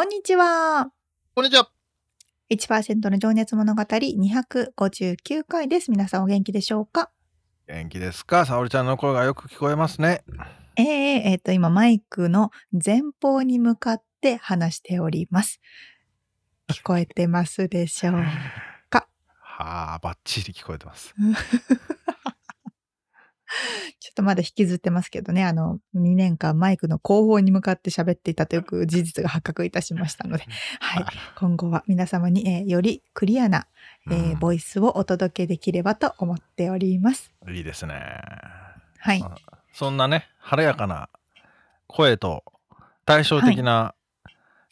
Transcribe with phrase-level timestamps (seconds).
[0.00, 0.90] こんにちは。
[1.34, 1.68] こんにちは。
[2.50, 5.90] 1%の情熱物語259回です。
[5.90, 7.10] 皆さんお元気でしょうか？
[7.68, 8.46] 元気ですか？
[8.46, 10.24] 沙織ちゃんの声がよく聞こえますね。
[10.76, 15.60] えー、えー、と、今マイクの前方に向かって話しております。
[16.70, 18.14] 聞こえてますでしょう
[18.88, 19.06] か？
[19.44, 21.14] はあ、バッチリ聞こえてます。
[23.98, 30.44] ちょっとまだ引きずってますけどね、あの、2年間マイクの後方に向かって喋っていたという事実が発覚いたしましたので、
[30.80, 31.04] はい。
[31.36, 33.66] 今後は皆様に、えー、よりクリアな、
[34.10, 37.32] えー、ボイスをお届けできればと思っております。
[37.48, 37.94] いいですね。
[38.98, 39.24] はい。
[39.72, 41.08] そんなね、晴れやかな
[41.86, 42.44] 声と
[43.04, 43.94] 対照的な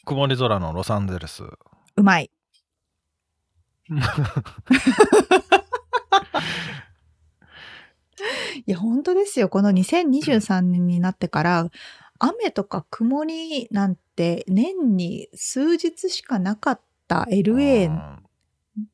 [0.05, 1.43] 曇り空のロサンゼルス。
[1.43, 1.53] はい、
[1.97, 2.31] うまい。
[8.65, 9.49] いや、本当ですよ。
[9.49, 11.69] この2023年になってから、
[12.19, 17.89] 雨とか曇りなんて年に数日しかなかった LA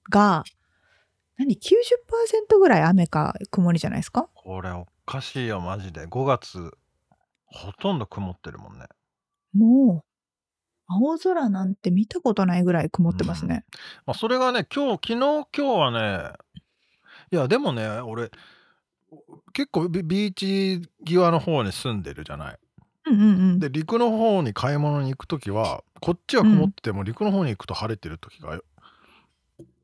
[0.10, 0.44] が、
[1.38, 4.30] 何 ?90% ぐらい雨か曇りじゃないですか？
[4.36, 6.08] これおかしいよ、マジで。
[6.08, 6.72] 5月、
[7.46, 8.86] ほとんど曇ってるもんね。
[9.54, 10.06] もう、
[10.88, 13.66] 青空なんて見たことないぐらい曇ってますね。
[14.06, 16.34] まあ、それがね、今日、昨日、今日はね、
[17.32, 18.30] いや、でもね、俺、
[19.54, 22.58] 結構ビビーチ際の方に住んでるじゃない。
[23.08, 23.60] うんうんうん。
[23.60, 28.60] で陸の方に買い物に行く時はこっちは曇ってても陸の方に行くと晴れてる時が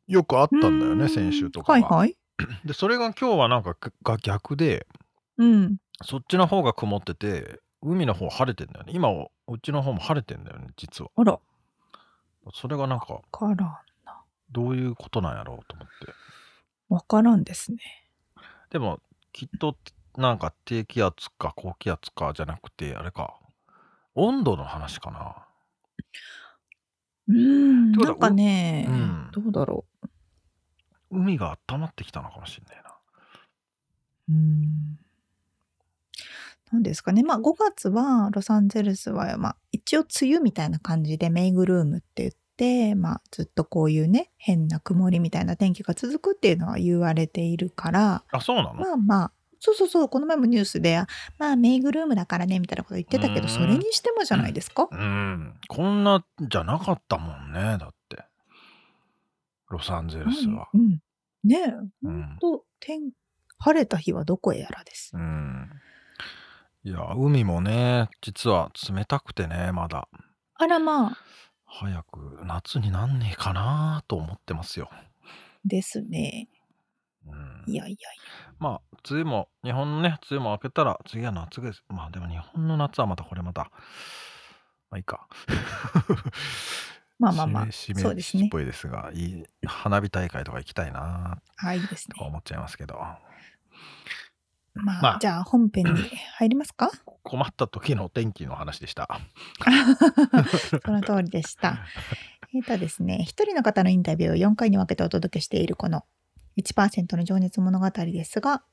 [0.07, 2.17] よくあったんだよね先週とかはいはい。
[2.65, 4.87] でそれが今日はなんかが逆で
[5.37, 5.77] うん。
[6.03, 9.27] そっちの方が曇ってて海の方晴れてんだよね今う
[9.61, 11.39] ちの方も晴れてんだよね実はあら。
[12.53, 13.77] それがなんかからんな。
[14.51, 16.13] どういうことなんやろうと思って
[16.89, 17.77] わからんですね。
[18.71, 18.99] でも
[19.31, 19.77] きっと
[20.17, 23.39] なんか低気圧か高気圧かじゃなくて、あれか、
[24.15, 25.47] 温度の話かな。
[27.27, 30.07] うーん、なんかね、うん、どうだろう。
[31.11, 32.95] 海が温まってきたのかもしれないな。
[34.29, 34.99] うん。
[36.71, 37.23] なんですかね。
[37.23, 42.37] まあ5月はロサンゼルスは、まあ一応梅雨みたいな感じでメイグルームって言って、
[42.95, 48.75] まあずっとこういうね、変な曇りみたいな天気が続くっていうのは言われているから、あ、そうなの？
[48.75, 51.03] まあまあ、そうそうそう、この前もニュースで、
[51.37, 54.87] まあメイグルームだからね、みたいなこと言ってたけど、それにしてもじゃないですか？
[54.91, 55.53] うん。
[55.67, 58.23] こんなじゃなかったもんね、だって。
[59.69, 60.67] ロサンゼルスは。
[60.73, 60.99] うん。
[61.43, 61.73] ねえ、
[62.03, 63.11] ほんと、天、
[63.57, 65.11] 晴れた日はどこへやらです。
[65.15, 65.69] うん。
[66.83, 70.07] いや、海もね、実は冷たくてね、まだ。
[70.55, 71.17] あらまあ。
[71.73, 74.89] 早く夏になんねえかなと思ってますよ。
[75.65, 76.49] ですね。
[77.25, 77.63] うん。
[77.65, 78.53] いやいやいや。
[78.59, 81.83] まあ、梅雨も、日本のね、梅雨も明けたら、次は夏です。
[81.87, 83.71] まあでも日本の夏はまたこれまた、
[84.89, 85.27] まあいいか。
[87.19, 88.47] まあまあまあ、そうですね。
[88.47, 92.99] っぽいですが、いい花火大会とか行きたいなはい、いいですとか思っちゃいますけど。
[94.73, 95.91] まあ、まあ、じゃあ本編に
[96.37, 96.91] 入りますか？
[97.23, 99.07] 困った時の天気の話でした。
[100.83, 101.79] その通りでした。
[102.53, 106.05] えっとですね、一人の方のインタビューを4回に分けてお届けしているこの
[106.57, 108.63] 1%の情熱物語ですが、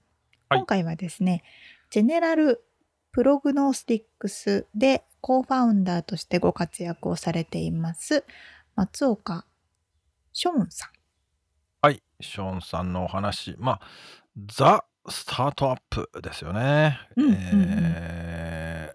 [0.51, 1.43] 今回はですね、
[1.91, 2.65] ジェネラル
[3.13, 8.25] プログノースティックスでコーファウンダーとしてご活躍をされています
[8.77, 9.45] 松岡
[10.33, 10.91] ショーンさん。
[11.83, 13.57] はい、ショーンさんのお話。
[13.59, 13.81] まあ、
[14.47, 16.99] ザ・スタートアップですよね。
[17.17, 18.93] え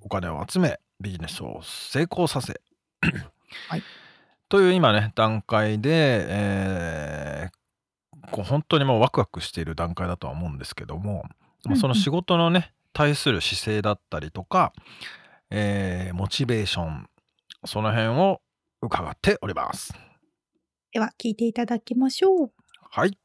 [0.00, 2.60] お金を集め、ビジネスを成功させ。
[3.68, 3.82] はい。
[4.48, 11.24] という今ね、段階で、えー、こう本当にもうワクワクしている段階だとは思うんですけども、
[11.64, 14.72] まあ、その仕事のね、対する姿勢だったりとか、
[15.50, 17.08] えー、モチベーション、
[17.64, 18.40] その辺を
[18.82, 19.94] 伺っております。
[20.92, 22.50] では聞いていただきましょう。
[22.90, 23.16] はい。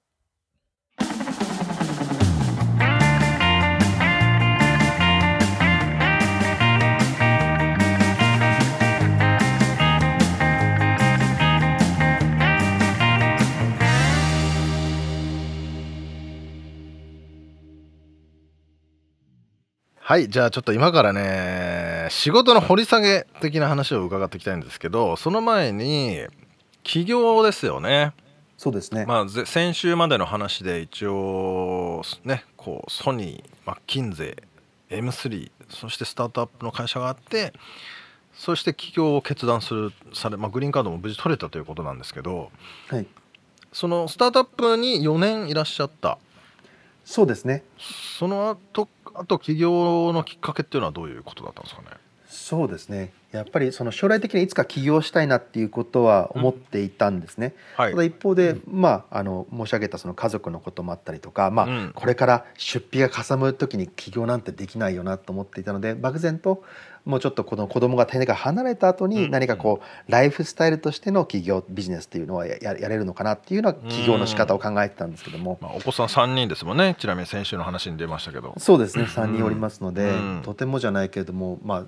[20.08, 26.26] はい、じゃあちょっと今からね、仕事の掘り下げ的な話を伺っていきたいんですけど、その前に、
[26.84, 28.14] 起業ですよね。
[28.58, 29.06] そうですね。
[29.06, 37.52] まあ、ぜ先週までの話で一応ねこうソニーマッキンゼー M3 そしてスタートアップの会社があって
[38.34, 42.50] そして起業を決断するされ、まあ、グリーンカードも無事取れたということなんですけど
[42.88, 43.06] はい。
[43.74, 46.18] そのスタートアップに4年いらっしゃった
[47.08, 47.64] そうですね。
[48.20, 51.88] その後あと起業のきっかけっていうのはどういうことだったんですかね？
[52.28, 53.14] そうですね。
[53.32, 57.54] やっぱりその将来的にいつか起業したいなっていうことは思っていたんですね。
[57.76, 57.92] はい。
[57.92, 66.64] ただ一方で、まああの申し上げたその家族のこともあったりとか、まあ、うんこれから出費がかさむ時に起業なんてできないよなと思っていたので、漠然と
[67.04, 69.12] もうちょっとこの子供が手が離れた後うん。
[69.12, 75.58] に何かこうライフスタイルとしての起業ビジネスっていうのはやれるのかなっていうのは起業の仕方を考えてたんですけども。
[75.62, 76.96] まあ、お子さん3人ですもんね。
[76.98, 78.54] ちなみに先週の話に出ましたけど。
[78.58, 79.04] そうですね。
[79.04, 80.42] 3人おりますので、うん。
[80.44, 81.84] とてもじゃないけれども、まあ、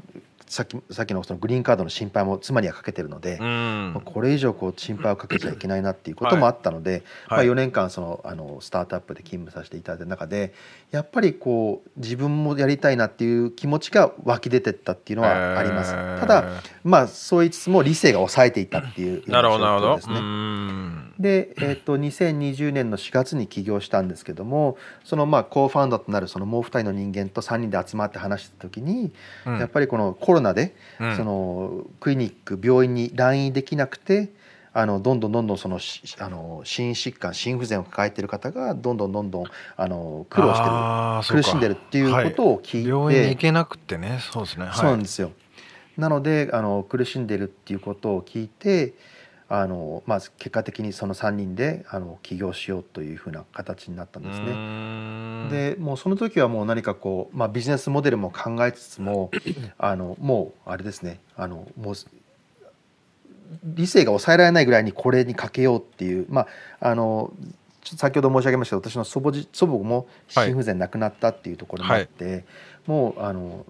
[0.49, 3.93] さっきさっきのそのグリーンカードの心配も妻にはかけてるので、うん。
[3.93, 7.47] まあこれ以上こう心配をかけちゃいけないなっていうこともあったので、はい。
[7.47, 10.53] まあ、4年間そのあのスタートアップで勤務させていただいた中で
[10.91, 15.93] やっぱりこう自分もやりたいなっていう気持ちが湧き出てったっていうのはあります。
[15.93, 16.19] へー。
[16.19, 16.45] ただ
[16.83, 19.87] まあそう言いつつも理性が抑えていたっていうなるほどなるほど。
[19.87, 20.15] 状況ですね。
[20.15, 21.13] うん。
[21.19, 29.11] で、えー、と2020年の4月に起業したんですけどもそのまあコーファウンダーとなるそのもう2人の人間と3人で集まって話した時に、
[29.45, 29.59] うん。
[29.59, 31.17] やっぱりこのコロナで、うん。
[31.17, 34.29] そのクリニック病院に来院できなくて
[34.73, 39.45] あのどんどんどんどんそのしあの心疾患心不全を抱えている方がどんどんどんどん
[39.75, 44.19] あの苦労してる苦しんでるっていうことを聞いて、病院に行けなくてね。
[44.31, 44.65] そうですね。
[44.65, 44.75] はい。
[44.75, 45.31] そうなんですよ。
[45.97, 48.93] なのであの苦しんでるっていうことを聞いて
[49.49, 55.49] あの、まあ、結果的にその3人であの起業しようというふうな形になったんですうね。
[55.49, 59.31] でもうその時はもう何かこう、まあ、ビジネスモデルも考えつつも
[59.79, 61.19] あのもうあれですね。
[61.35, 61.95] あのもう
[63.63, 66.45] 理性が抑えられないぐらいにこれにかけようっていうま
[66.79, 67.33] ああの
[67.83, 72.45] 先ほど申し上げましたけど私の祖母じ祖母も心不全亡くなったっていうところもあって、
[72.85, 73.65] もうあの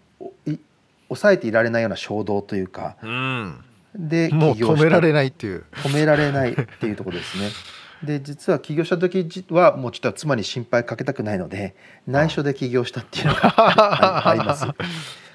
[1.08, 3.64] 抑えていられないような衝動というかうん
[3.96, 7.50] でもう起業した止められないっていう止められないっていうところですね。
[8.04, 11.76] で実は起業した時じはもうちょっと妻に心配かけたくないので
[12.08, 14.66] 内緒で起業したっていうのが ああります。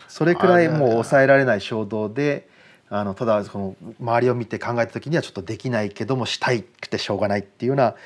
[0.08, 2.48] それくらいもう抑えられない衝動で
[2.88, 7.96] あのただその周りを見て考えた時にはちょっとできないけどもしたいくてしょうがないっていうような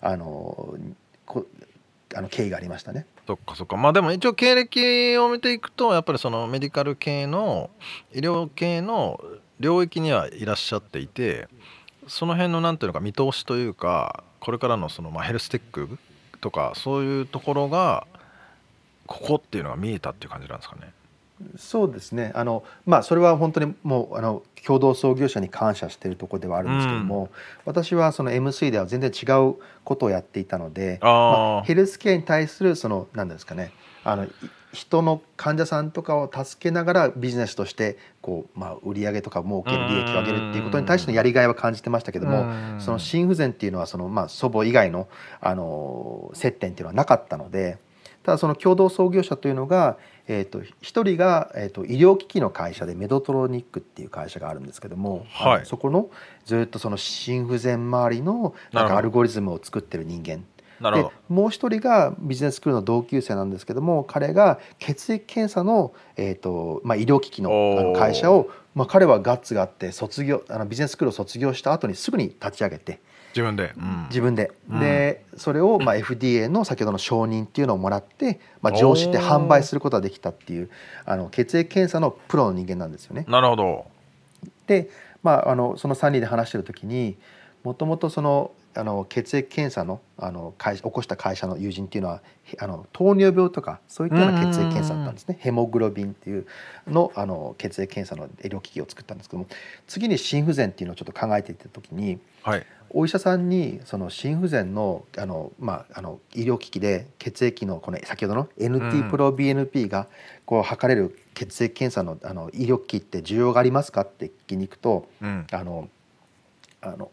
[0.00, 0.74] あの
[1.26, 1.46] こ
[2.14, 3.06] あの経緯がありましたね。
[3.26, 7.68] そっかそっかまあでも一応経歴を見ていくとやっぱりそのメディカル系の
[8.14, 9.20] 医療系の
[9.60, 11.48] 領域にはいらっしゃっていて
[12.06, 15.98] その辺のなんていうのか見通しというかこれからのそのまあヘルステック
[16.40, 18.06] とかそういうところが
[19.06, 20.92] ここっていうのが見えたっていう感じなんですかね。
[21.56, 22.32] そうですね。
[22.34, 27.30] あの、まあ、それは本当にもうあの共同創業者に感謝しているところではあるんですけども、
[27.64, 31.08] 私はその M3 では全然違うことをやっていたのでま
[31.58, 33.72] あ、ヘルスケアに対するその何ですかね
[34.10, 34.28] あのい
[34.72, 42.76] 人の患者さんとかを助けながらビジネスとしてこう、まあ、売り上げとか儲ける利益を上げるっていうことに対してのやりがいは感じてましたけどもうん。
[42.78, 45.08] その心不全っていうのはその、まあ、祖母以外の
[45.40, 47.78] あの接点っていうのはなかったので
[48.22, 49.96] ただその共同創業者というのが、
[50.26, 55.66] えー、と一人が、えー、と医療機器の会社でメドトロニックっていう会社があるんですけども、はい。
[55.66, 56.10] そこの
[56.44, 60.44] ずっとその心不全周りのなんかアルゴリズムを作ってる人間
[60.78, 61.12] でなるほど。
[61.28, 73.00] もう一人がビジネススクールの同級生なんですけども彼が血液検査の、えーとまあ、医療機器の会社を、まあ、彼はガッツがあって卒業あのビジネススクールを卒業した後にすぐに立ち上げて
[73.34, 73.72] 自分で。
[73.76, 80.70] うん自分で、うんでそれを、まあ、FDA の先ほどの承認っていうのをもらって、まあ、上司で販売することができたっていう
[81.04, 83.24] あの血液検査のプロの人間なんですよね。
[83.28, 83.86] なるほど。
[84.66, 84.90] で、
[85.22, 87.16] まあ、あのその3人で話してる時に
[87.62, 96.46] もともとそのあの血液検査のあの会社起こした会社の友人っていうのはへあの糖尿病とかそういったような血液検査だったんですねヘモグロビンっていう
[96.86, 99.46] のあの血液検査の医療機器を作ったんですけども
[99.86, 102.66] 次に心不全っていうのをちょっと考えていった時にはい。
[102.90, 110.08] お医者さんにその心不全のあの、まあ、あの医療機器で血液のこの先ほどのうん NT プロ BNP が
[110.46, 115.46] こう測れる血液検査のあの医療機器って需要がありますかって聞きに行くとうん。
[115.52, 115.88] あの
[116.80, 117.10] あの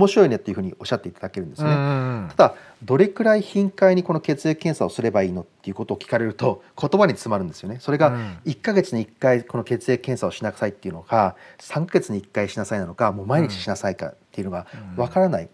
[0.00, 1.70] 面白いねっていうふうにおっしゃっていただけるんですね。
[1.70, 7.76] ただどれくらい頻回にこの血液検査をすればいいのっていうことを聞かれると言葉に詰まるんですよね。
[7.80, 14.66] それがうん1ヶ月に1回この血液検査をしなさいっていうのか3ヶ月に1回しなさいなのかもう毎日しなさいかっていうのが
[14.96, 15.48] わからない。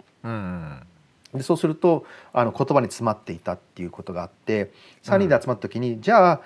[1.34, 4.72] でそうするとあの言葉に詰まっていたっていうことがあって
[5.02, 6.40] 3人で集まった時に、じゃあ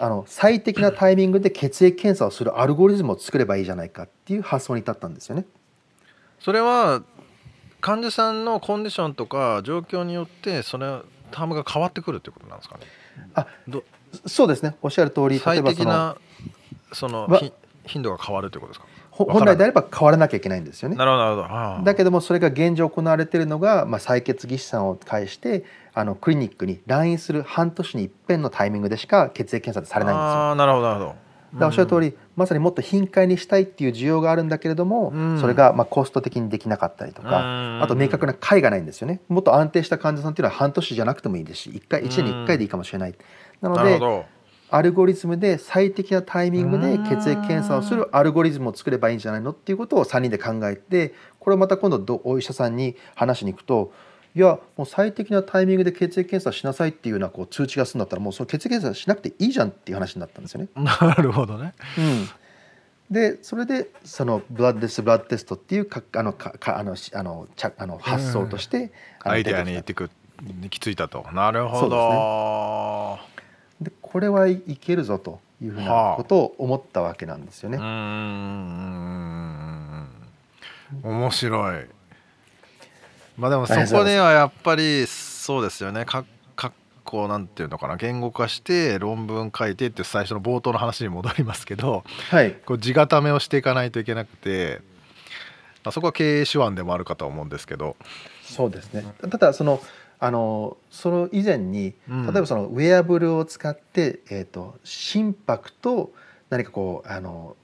[0.00, 5.44] あの最適なタイミングで血液検査をするアルゴリズムを作ればいいじゃないかっていう発想に至ったんですよね。
[6.38, 7.02] それは
[7.80, 10.86] 患者さんのコンディションとか状況によってそれ
[11.30, 12.84] タームが変わってくるってことなんですかね。
[13.34, 13.84] あど
[14.26, 14.76] そうですね。
[14.82, 16.16] おっしゃる通り例え最ばその適な
[16.92, 17.40] その
[17.84, 18.86] 頻度が変わるってことですか？
[19.10, 20.96] 本来であれば変わらなきゃいけないんですよね。
[20.96, 21.84] なるほどなるほど。
[21.84, 30.28] だけどもそれが現状行われているのが、まあ、採血技師さんを介してあのクリニックに来院する半年に一遍のタイミングでしか血液検査ってされないんですよ。
[30.28, 31.14] ああなるほどなるほど
[31.60, 35.40] おっしゃる通り、まさにもっと頻回にしたいっていう需要があるんだけれども、うん。
[35.40, 37.42] それがまあコスト的にできなかったりとか、う
[37.78, 37.82] ん。
[37.82, 39.20] あと明確な解がないんですよね。
[39.28, 43.14] もっと安定した患者さんっていうのは半年じゃなくてもいいですし1回1年に1回でいいかもしれない、
[43.60, 44.00] なので
[44.70, 53.92] アルゴリズムで最適なタイミングで血液検査をするアルゴリズムを作ればいいんじゃないのっていうことを3人で考えてこれをまた今度どお医者さんに話しに行くと
[54.38, 60.68] いやもう最適なタイミングで血液検査しなさいっていうようなこう通知がするんだったらもうその血液検査しなくていいじゃんっていう話になったんですよね。
[60.76, 62.28] なるほどねうん、
[63.10, 68.92] でそれでそのブラッドレスブラッドテストっていうかあのかかあのしあのちゃあの発想として、
[69.24, 70.08] アイデアに行ってく
[70.62, 73.18] 行き着いたとなるほど
[73.80, 77.78] でこれはいいけるぞというふうなことを思ったわけなんですよね。
[77.78, 79.48] うーん。
[81.02, 81.86] 面白い
[83.38, 86.04] まあでもそこではやっぱりそうですよね。
[86.04, 86.24] か
[86.56, 86.72] かっ
[87.04, 87.96] こなんていうのかな。
[87.96, 94.80] 言語化して論文書いてっていう最初の冒頭の話に戻りますけどはい、こう地固めをしていかないといけなくて、
[95.84, 97.96] まあ、そこは経営手腕でもあるかとは思うんですけど。
[98.42, 99.04] そうですね。
[99.30, 99.80] ただその
[100.18, 102.26] あのその以前にうん。
[102.26, 106.10] 例えばそのウェアブルを使って、えー、と心拍と
[106.50, 107.56] 何かこうあの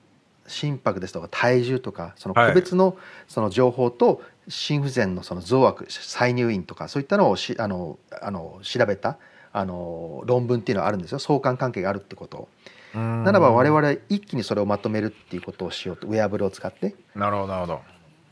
[0.46, 2.48] 心拍ですとか体重とかそのはい。
[2.50, 9.18] 個別のその情報と心不全のその増悪再入院とかそういったのをしあのあの調べた
[9.52, 12.48] あの論文っていうのはあるんですよ相関関係があるってことを。
[12.94, 16.94] なならば我々一気にそれをまとめるっていうことをしようとウェアブルを使って。
[17.16, 17.80] なるほどなるほど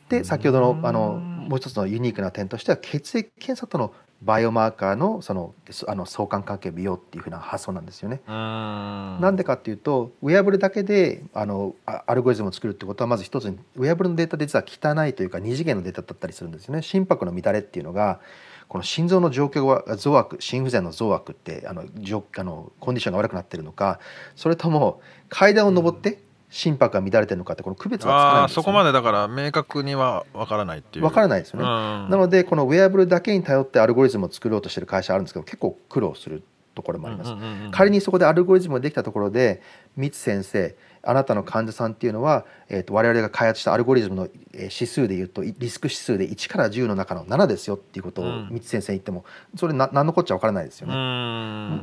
[0.09, 3.93] で先ほどのあのもう一つのユニークな点としては血液検査との
[4.25, 8.21] バイオマーカーのそのそあの相関関係を見ようっていうふうな発想なんですよね。
[8.27, 16.83] なんでかっていうとウェアブルだけであのあアルゴリズムを作るってことはまず一つにウェアブルのデータで実は汚いというか二次元のデータだったりするんですよね。
[16.83, 18.21] 心拍の乱れっていうのが
[18.69, 23.99] この心臓の状況が増悪心不全の増悪ってあの状あのコンディションが悪くなってるのか
[24.37, 26.21] それとも階段を上って
[26.53, 31.65] 心拍が乱れてるのかってこの区別がつかないんですよ、ああそこまでだから明確には分からないっていうわからないですよね。
[31.65, 36.43] ななのでこのウェアブルだけに頼ってアルゴリズムを作ろうとしてる会社あるんですけど結構苦労する
[36.75, 37.33] ところもあります。
[37.71, 39.63] 仮にそこでアルゴリズムができたところで
[39.97, 49.25] 三津先生あなたの患者さんっていうのは、えー、と我々が開発したアルゴリズムのえー指数でいうとリスク指数で1から10の中の7ですよっていうことをうん三津先生に言っても
[49.57, 50.95] それな何のこっちゃ分からないですよね。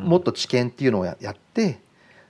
[0.03, 1.79] もっと知見っていうのをややって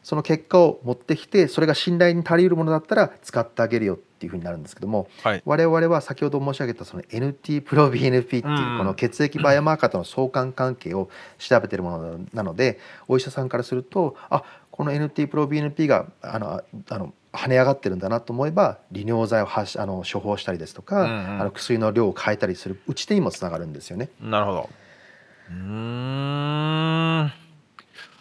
[0.04, 5.42] その結果を持ってきてそれが信頼に足りうるものだったら使ってあげるよっていうふうになるんですけどもはい。
[5.46, 8.78] 我々は先ほど申し上げたその NT プロ BNP っていううん。
[8.80, 21.42] この血液バイオマーカーとの相関関係を調べているものなのでお医者さんからするとあこの NT プロ BNP があのあの跳ね上がってるんだなと思えば利尿剤をあの処方したりですとか、うんうん。
[21.42, 24.10] あの薬の量を変えたりする打ち手にもつながるんですよね。
[24.20, 24.70] なるほど。
[25.50, 27.32] うーん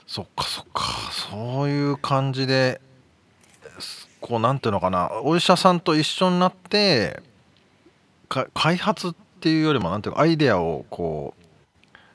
[0.09, 0.85] そっかそっか。
[1.12, 2.81] そういう感じで
[3.79, 5.11] すこうなんていうのかな。
[5.23, 7.23] お医者さんと一緒になって
[8.29, 11.35] か開発っていうよりもなんていうかアイデアをこ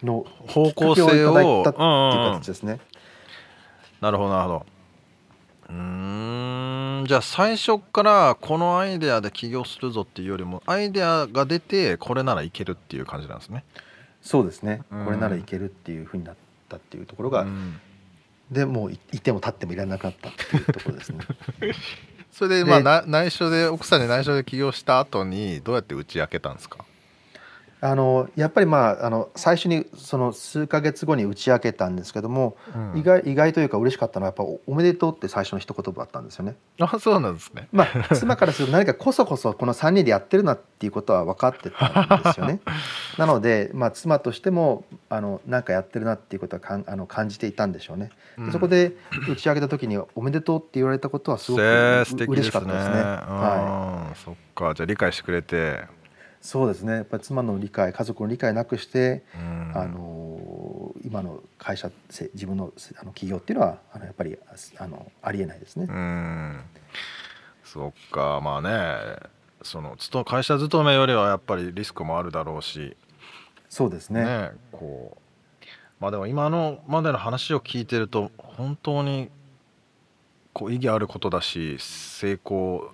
[0.02, 2.34] のう方向性をいただいたっていううんうん。
[2.40, 2.80] 形ですね。
[4.02, 4.66] なるほどなるほど。
[5.70, 7.06] うーん。
[7.08, 13.64] じゃあ最初からこのアイデアで起業するぞっていうよりもアイデアが出てこれならいけるっていう感じなんですね。
[14.24, 15.06] そうですね、うん。
[15.06, 16.36] これならいけるっていうふうになっ
[16.74, 17.80] たっていうところが、うん
[18.52, 21.20] でもういいても立ってもいられなくなったっていうところですね。
[22.32, 26.86] それでまあ内緒で奥さんに内緒で起業した後にどうやって打ち明けたんですか？
[27.86, 36.56] あのやっぱりまああの最初にその数ヶ月後に打ち明けたんですけども、うん意外意外というか嬉しかったのはやっぱお「おめでとう」って最初の一言だったんですよね。
[36.80, 37.68] あそうなんですね。
[37.74, 42.62] まあ妻からすると何かこそこそこの3人でやってるなっていうことは分かってたんですよね。
[43.18, 48.12] なので、まあ、妻としてもあのなんかやってるなっていうことはかんあの感じていたんでしょうね。
[48.38, 48.94] でそこで
[49.30, 52.44] 打ち上げた時に「おめでとう」って言われたことはすごく嬉。
[52.44, 52.96] しかったですね。
[52.96, 56.03] はうんそっかじゃあ理解してくれて。
[56.44, 56.94] い、そうですね。
[56.94, 59.72] やっぱり妻の理解家族の理解なくして、うん。
[59.76, 64.38] あの今の会社せ自分のあの企業っていうのはあのやっぱり
[64.78, 65.88] あのありえないですね。
[65.90, 66.62] うん。
[67.64, 68.42] そっか。
[68.42, 69.18] まあね。
[69.64, 69.96] その
[70.26, 72.98] 会社勤めよりはやっぱりリスクもあるだろうし。
[73.70, 74.24] そうですね。
[74.24, 75.24] ねこう。
[76.00, 79.30] まあでも今のまでの話を聞いてると本当に
[80.52, 82.92] こう意義あることだし成功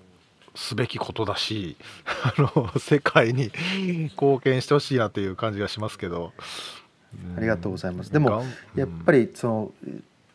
[0.60, 3.52] すべきことだし あの世界に
[4.12, 6.34] 貢献してほしいなという感じがしますけど、
[7.34, 7.38] ん。
[7.38, 8.12] ありがとうございます。
[8.12, 8.44] でも
[8.76, 9.72] やっぱりその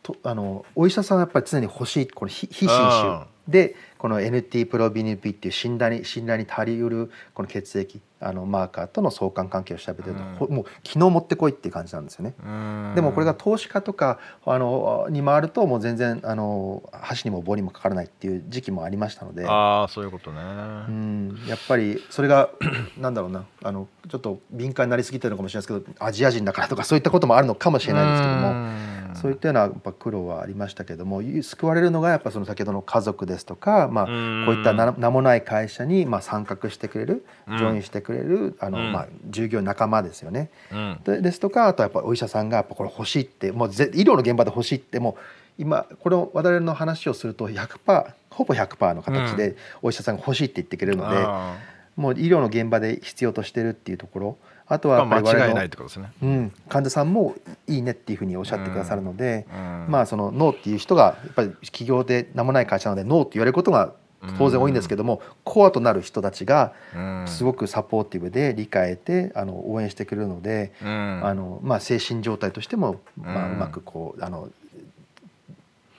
[0.01, 10.35] とあのお医者さんはやっぱり常に欲しいこの非非侵あ襲でこの NT プロビニ P っていう信頼に信頼に足りうるこの血液あのマーカーとの相関関係を調べてると、うん。
[10.35, 12.33] ほもう昨日持ってこいっていう感じなんですよね。
[12.43, 12.93] うん。
[12.95, 22.49] でもこれが投資家とかあのに回るともう全然あの箸にも棒にもかからないっていう時期もありましたので、ああそういうことね、うん、やっぱりそれが
[22.97, 23.45] なんだろうな。
[23.63, 28.94] あのちょっと敏感になりすぎてるのかもしれないですけどアジア人だからとかそういったこともあるのかもしれないですけども。
[29.15, 34.15] もそういったようなやっぱ苦労はありましたけども救われるのがやっぱその先ほどの家族ですとか、まあ、こう
[34.55, 37.57] いった名名もない会社にまあ参画してくれるうん。
[37.57, 38.91] ジョインしてくれるあの、うん。
[38.91, 40.49] まあ、従業員仲間ですよね。
[40.71, 40.99] うん。
[41.03, 45.15] でですとかあとはやっぱお医者さんがやっぱこれ欲しいってもうぜ医療の現場で欲しいってもう
[45.57, 51.55] 今これを我々の話をすると100%ほぼ100%の形でお医者さんが欲しいって言ってくれるので、あ。
[51.95, 57.35] もう医療の現場で必要としてるっていうところあとーは間違いないってことですね、うん、患者さんも
[57.67, 59.85] いいねっていうふうにおっしゃってくださるので、うん。
[59.89, 63.93] まあそのノーっていう人がやっぱり企業で名もない会社なのでノーって言われることが
[64.39, 67.25] 当然多いんですけども、コアとなる人たちがうん。
[67.27, 71.21] すごくサポーティブで理解得てあの応援してくれるので、うん。
[71.23, 74.49] あのまあ、精神状態としても、まあ、うまくこうあの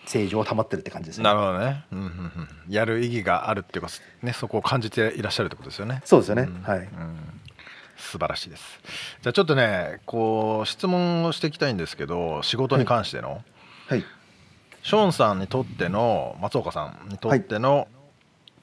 [0.06, 1.24] 正常を保ってるって感じですね。
[1.24, 3.90] なるほどね、うんうんうん、やる意義があるっていうか、
[4.22, 6.00] ね、そこを感じていらっしゃるってことですよね。
[6.04, 6.62] そうですよね、ん。
[6.62, 6.78] はい。
[6.78, 7.35] うん
[7.96, 8.80] 素晴らしいです。
[9.22, 13.42] じゃあちょっとねこう質問をしていきたいんですけど仕事に関しての、
[13.88, 14.04] はい。
[14.82, 17.88] ショーンさんにとっての松岡さんにとっての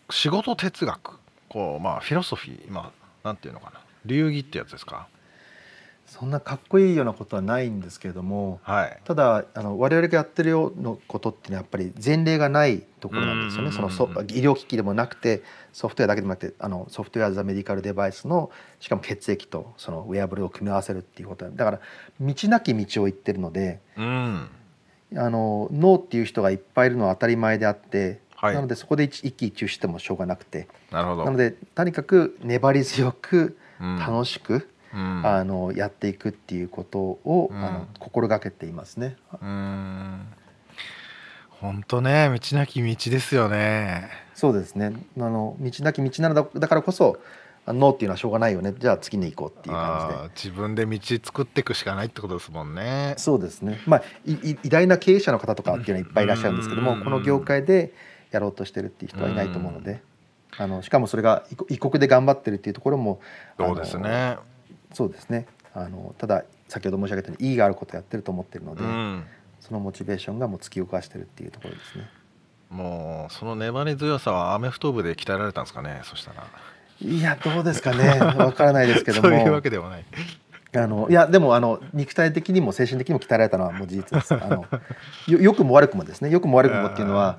[0.09, 1.19] 仕事哲学、
[1.49, 2.91] こうまあフィロソフィーま
[3.23, 3.79] あなんていうのかな。
[4.05, 5.07] 流儀ってやつですか
[6.05, 8.99] そんなかっこいいようなことはないんですけれどもはい。
[9.03, 13.67] ただあの我々がやってるようなことっていうのはやっぱり前例がないところなんですよね。
[13.67, 21.79] うんそのそ医療機器でもなくてソフトウェアだけでもなくてあのソフトウェア・ザ・メディカル・デバイスのしかも血液とそのウェアブルを組み合わせるっていうことだから
[22.19, 24.49] 道なき道を行ってるのでうん。
[25.15, 28.55] あの脳っていう人がいっぱいいるのは当たり前であって、はい。
[28.55, 30.67] なのでそこで一一喜一憂してもしょうがなくて。
[30.91, 31.25] なるほど。
[31.25, 33.99] なのでとにかく粘り強くうん。
[33.99, 37.57] 楽しく、うんあのやっていくっていうことを、うん。
[37.57, 39.17] あの心がけていますね。
[41.49, 44.09] 本当ね道なき道ですよね。
[44.33, 44.93] そうですね。
[45.17, 47.17] あの道なき道なのだだからこそ
[47.65, 48.73] あノーっていうのはしょうがないよね。
[48.77, 50.29] じゃあ次に行こうっていう感じで。
[50.35, 53.15] 自分で道作っていくしかないってことですもんね。
[53.17, 53.79] そうですね。
[53.85, 57.03] まあ偉大な経営者の方とかっていうのはいっぱいいらっしゃるんですけどもうん。
[57.03, 57.93] この業界で
[58.33, 60.01] やろうとしてるっていう人はいないと思うので
[60.57, 63.21] あのしかもそれが異国で頑張ってるっていうところも
[63.57, 64.37] そうですね
[64.93, 65.47] そうですね。
[65.73, 69.23] あのただ先ほど申し上げたように意義があることをやってると思ってるので、うん。
[69.59, 72.09] そのモチベーションがもう突き動かしてるっていうところですね。
[72.69, 76.47] もうその粘り強さはアメフト部で鍛えられたんですかねそしたら。
[77.01, 78.19] いやどうですかね。
[78.19, 79.29] わからないですけども。
[79.29, 80.05] そういうわけではない
[80.75, 84.33] あのいやでもあの肉体的にも精神的にも鍛えられたのはもう事実です。
[84.33, 84.65] あの
[85.27, 86.29] よ良くも悪くもですね。
[86.29, 87.37] 良くも悪くもっていうのは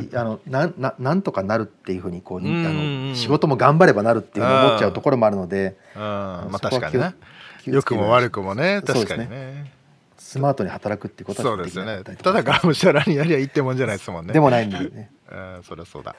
[0.00, 6.00] い あのなんななんとかなるっていうふうにこうあの仕事も頑張ればなるっていうのを思っちゃうところもあるのでうん。
[6.02, 7.14] まあ確かにね。
[7.62, 8.82] 気を良くも悪くもね。
[8.86, 9.72] 確かにね。
[10.16, 12.02] スマートに働くっていうことはそうですよね。
[12.22, 14.32] ただがむしゃらにやりゃいいってもんじゃないですもんね。
[14.32, 15.10] でもないんでね。
[15.30, 16.14] うんそりゃそうだ。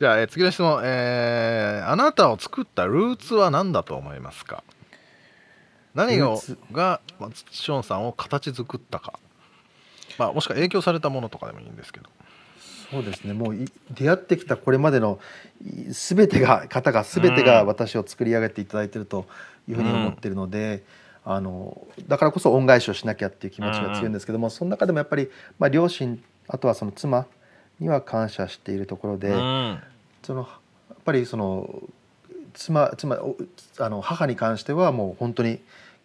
[0.00, 4.64] じゃあ、えー次の質問、えーあなたを作ったルーツは何だと思いますか？
[5.94, 6.36] 何が
[6.72, 9.18] がまあショーンさんを形作ったか、
[10.18, 12.10] まあ、もしくは影響されたものとかでもいいんですけど。
[12.90, 13.32] そうですね。
[13.32, 15.18] もうい出会ってきたこれまでの
[15.64, 19.26] い全てが方が全てが私を作り上げていただいていると
[19.68, 20.84] いうふうに思ってるので、
[21.24, 25.28] あのだからこそ恩返しをしなきゃっていう気持ちが強いんですけども、その中でもやっぱり、
[25.58, 27.26] まあ、両親あとはその妻
[27.80, 29.82] には感謝しているところで、うん。
[30.22, 30.46] そのや
[30.94, 31.82] っぱりその
[32.52, 33.36] 妻妻お
[33.78, 35.60] あの母に関してはもう本当に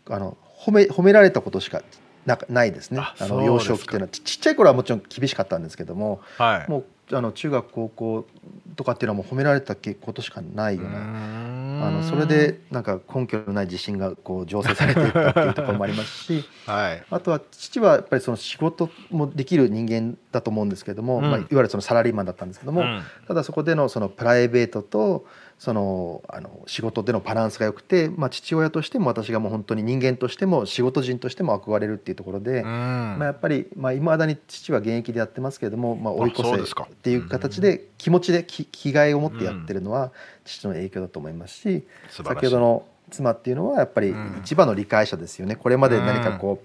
[0.09, 1.81] あの褒め褒められたことしか
[2.25, 2.99] なないですね。
[2.99, 4.09] あの幼少期っていうのは。
[4.09, 6.71] ちちっちゃい頃はもちろん厳しかったんですけどもはい。
[6.71, 8.27] もうあの中学高校
[8.75, 17.03] とかっていうのはもう褒められたことしかないようなああのそれでなんか根拠のない自信がこう醸成されていったっていうところもありますしはい。
[17.09, 21.23] あとは父はやっぱりその仕事もできる人間だと思うんですけども、うん。
[21.23, 23.01] まあ、いわゆるそのサラリーマンだったんですけども、うん。
[23.27, 25.25] ただそこでのそのプライベートと
[25.59, 32.65] そのあの仕事でのバランスが良くて、まあ、父親としても私がもう本当に人間としても仕事人としても憧れるっていうところで、うん。
[32.65, 40.13] まあ、やっぱりいまあ、未だに父は現役でやってますけれども、まあ、追い越せっていう形で気持ちでき気概を持ってやってるのは
[40.45, 42.45] 父の影響だと思いますし、素晴らしい。
[42.45, 44.39] 先ほどの妻っていうのはやっぱりうん。
[44.41, 45.57] 一番の理解者ですよね。
[45.57, 46.63] これまで何かこ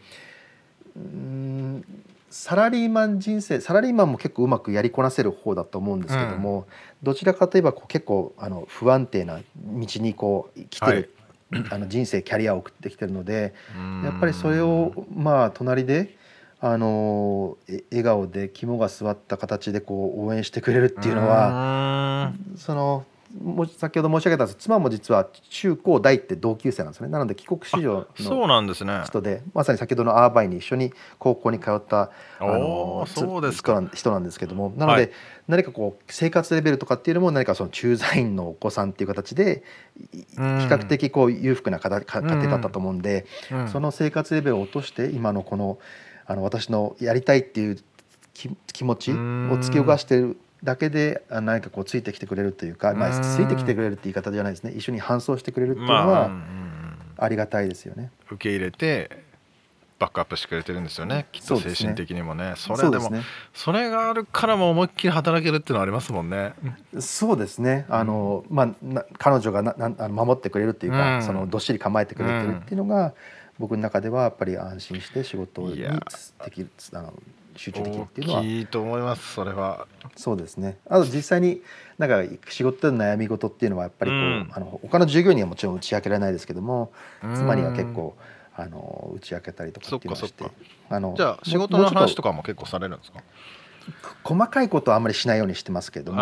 [0.96, 1.84] ううーん
[2.34, 6.66] サラリーマン人生サラリーマンも結構うまくやりこなせる方だと思うんですけども、
[7.00, 11.14] どちらかといえばこう結構あの不安定な道にこう来てる、
[11.70, 13.54] あの人生キャリアを送ってきてるので
[14.02, 16.18] やっぱりそれをまあ隣で。
[16.60, 23.04] あのえ笑顔で肝が据わった形でこう応援してくれるっていうのは、はそのも
[23.76, 24.56] 先ほど申し上げたんです。
[24.58, 27.08] 妻も実は中高大って同級生なんですね。
[27.08, 29.02] なので帰国子女そうのなんですね。
[29.04, 33.82] 人でまさに先ほどのアーバイに一緒に高校に通ったあおーつそうですか。
[33.92, 34.72] 人なんですけども。
[34.76, 35.10] なので、はい
[35.46, 39.62] 何かこう生活レベルとかっていうのも何かその駐在員のお子さんっていう形で
[40.14, 43.68] い比うん較的こう裕福な家庭だったと思うんで、うん。
[43.68, 45.78] その生活レベルを落として今のこの
[46.24, 47.78] あの私のやりたいっていう
[48.32, 54.72] 気気持ちを突き動かしてるだけであ何かこうついてきてくれるというか、まあ、うんついてきてくれるって言い方じゃないですね。
[54.72, 56.94] 一緒に搬送してくれるっていうのまあ、うんはうん。
[57.16, 58.10] ありがたいですよね。
[58.30, 59.24] 受け入れて
[59.98, 61.26] バックアップしてくれてるんですよね。
[61.32, 62.54] きっと精神的にもね。
[62.56, 63.22] それでもね。
[63.52, 66.54] それがあるからもう思いっきり働けるっていうのはありますもんね。
[66.98, 67.86] そうですね。
[67.88, 71.22] あの、まあ、な彼女がなな守ってくれるっていうか、うん。
[71.22, 73.14] そのどっしり構えてくれてるっていうのが、
[73.58, 75.90] 僕の中ではやっぱり安心して仕事にで
[76.52, 77.14] きるつあの
[77.56, 78.40] 集中できるっていうのは。
[78.40, 79.86] 大きいと思いますそれは。
[80.16, 80.78] そうですね。
[80.86, 81.62] あと実際に
[81.98, 84.50] なんか仕事での悩み事っていうのはやっぱりこう、うん。
[84.52, 87.34] あの他の従業員にはもちろん打ち明けられないですけどもうん。
[87.34, 88.16] 妻には結構
[88.56, 90.44] あの打ち明けたりとかっていうのをして。
[90.88, 93.20] あのじゃあ仕事の話とかも結構されるんですか？
[94.22, 96.18] 細かいことはあんまりしないようにしてますけれども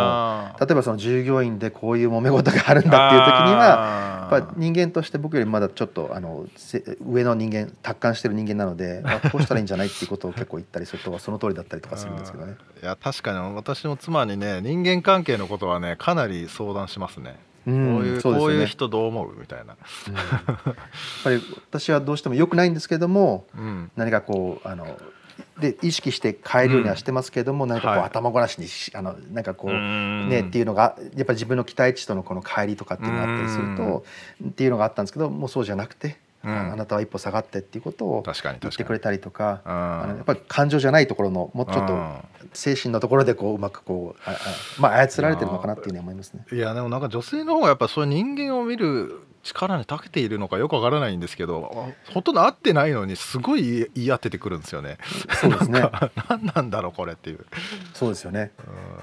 [0.61, 12.57] 例えばその従業員でこういう揉め事があるんだっていう時にはやっぱ人間として僕よりまだちょっとあのせ上の人間達観してる人間なので、 あこうしたらいいんじゃないっていうことを結構言ったりするとその通りだったりとかするんですけどね。
[12.83, 19.77] いや確かに私の妻にね人間関係のことはねかなり相談しますね、うんこういう人どう思うみたいな、
[20.09, 20.15] うん。
[20.15, 20.77] やっ
[21.23, 24.99] ぱり私はどうしても良くないんですけどもうん、何かこうあの
[25.61, 28.07] で意識して変えるようにはしてますけれども、何かこうはい。
[28.07, 30.29] 頭ごなしにしあのなんかこう、うん。
[30.29, 34.05] ねっていうのがやっぱり自分の期待値とのこの乖離とかっていうのがあったりすると、
[34.49, 36.51] っていうのがあったんですけどもうそうじゃなくて、うん。
[36.51, 39.61] あなたは一歩下がってっていうことを言ってくれたりとか。
[39.65, 41.97] あのやっあぱり感情じゃないところのもうちょっと
[42.53, 44.37] 精神のところでこううまくこうああ
[44.79, 46.45] まあ操られてるのかなっていうふうに思いますね。
[46.53, 54.99] いやでもなんか女性の方がやっぱそういう人間を見る力に長けているのかよくわからないんですけどほとんど会ってないのにすごい言い言い当ててくるんですよね。
[55.41, 55.83] そうですね。
[56.29, 57.45] 何なんだろうこれっていう。
[57.95, 58.53] そうですよね。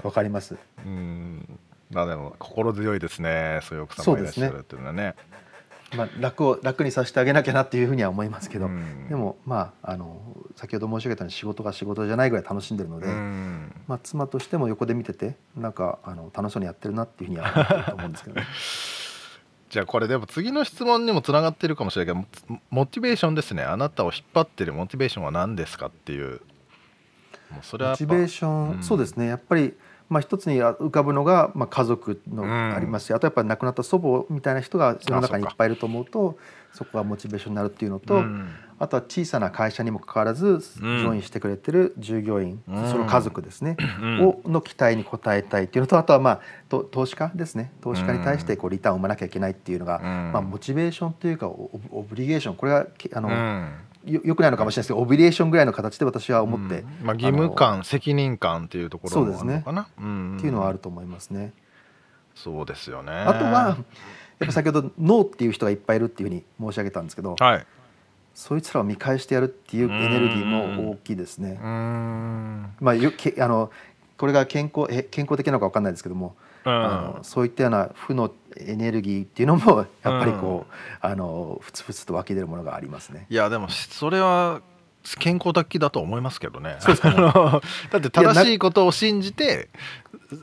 [0.03, 0.57] わかります。
[0.85, 1.59] うん。
[1.91, 3.59] まあでも心強いですね。
[3.63, 5.15] そういう奥様がいらっしゃるっていうのはね。
[5.95, 9.07] まあ楽を楽にさせてあげなきゃなっていうふうには思いますけど、うん。
[9.09, 10.21] でもまああの
[10.55, 13.73] 先ほど申し上げたように仕事が仕事じゃないぐらい楽しんでるので、うん。
[13.87, 18.47] まあ妻としても横で見ててなんかあの楽しそうにやってるなっていうふうには思ってると思うんですけどね。
[19.69, 23.63] じゃあこれでも次の質問にもつながってるかもしれないけどモモチベーションですね。
[23.63, 26.41] あなたを引っ張ってるモチベーションは何ですかっていう。
[27.51, 28.83] もうそれはモチベーション、うん。
[28.83, 29.27] そうですね。
[29.27, 29.75] やっぱり、
[30.09, 32.75] まあ、一つに浮かぶのが、まあ、家族のうん。
[32.75, 36.37] ありますし、あとやっぱり亡くなった祖母みたいな人が世の中にいっぱいいると思うと
[36.73, 42.89] そこがモチベーションになるっていうのと、うんあとは小さな会社にもかかわらずジョインしてくれてる従業員、うん。
[42.89, 44.27] その家族ですね、うん。
[44.27, 47.73] をの期待に応えたいっていうのとあとはまあと投資家ですね。
[47.81, 50.03] 投資家に対してこうリターンを生まなきゃいけないっていうのが、うん。
[50.31, 53.71] まあ、モチベーションというかオブリゲーションこれはけあの、うん。
[54.05, 57.05] よよくないのかもしれないですけどオブリゲーションぐらいの形で私は思って、うん。
[57.05, 59.81] まあ、義務感責任感っていうところもあるのかな。
[59.81, 59.85] っ
[60.39, 61.51] ていうのはあると思いますね。
[62.33, 63.11] そうですよね。
[63.11, 63.77] あとは
[64.39, 67.65] やっぱ先ほどノーっていう人がいっぱいいるっていうふうに申し上げたんですけど、はい
[68.39, 71.67] そいつらを見返してやるっていうエネルギーも大きいですねう。
[71.67, 73.69] んまあよけあの
[74.15, 83.25] これが健康え健康的なのか分かんないですけども、うんあのそういったような負のエネルギーっていうのもやっぱりこう、あのふつふつと湧き出るものがありますね。
[83.29, 84.61] いやでもそれは
[85.19, 86.77] 健康的だと思いますけどね。
[86.79, 87.09] そうですか。
[87.09, 89.69] ねあのだって正しいことを信じて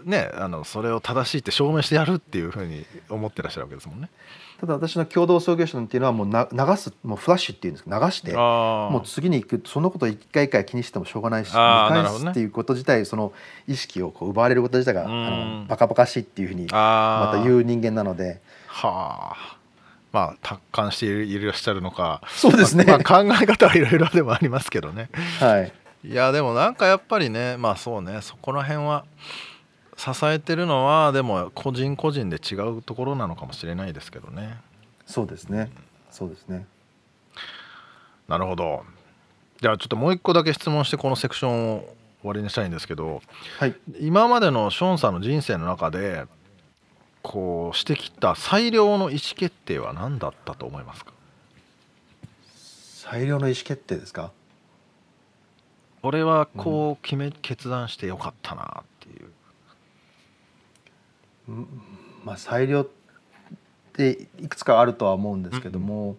[0.05, 4.11] ねあのそれを正しいって証明してやるっていうふうに思ってらっしゃるわけですもんね。
[4.59, 13.33] ただ私の共同創業者っていうのはもうな流すもうフラッシュっていうんですけど流してあもう次に行くそのことを一回一回気にしてもしょうがないし返すっていうこと自体その
[13.69, 15.61] 意識をこう奪われること自体があうん。
[15.63, 18.41] のバカバカしいっていうふうにまた言う人間なので。
[18.67, 19.56] はあ
[20.17, 22.85] まあ達観していらっしゃるのかそうですね。
[22.87, 25.11] まあ、考え方はいろいろでもありますけどね。
[25.39, 25.73] はい。
[26.03, 29.05] いやでもなんかやっぱりねまあそうねそこら辺は
[29.99, 34.57] 支えてるのはでも個人個人で違うところなのかもしれないですけどね。
[35.05, 35.71] そうですね。
[36.11, 36.67] そうですね。
[38.27, 38.85] なるほど。
[39.61, 41.81] じゃあちょっともう一個だけ質問してこのセクションを
[42.23, 43.21] 終わりにしたいんですけど
[43.59, 43.75] はい。
[44.01, 46.25] 今までのショーンさんの人生の中で
[47.29, 51.13] こうしてきた最良の意思決定は何だったと思いますか？
[52.55, 54.31] 最良の意思決定ですか？
[56.05, 59.13] 俺はこう決め、決断してよかったなってい
[61.61, 61.67] う。
[62.25, 62.89] まあ最良っ
[63.93, 66.15] ていくつかあるとは思うんですけども、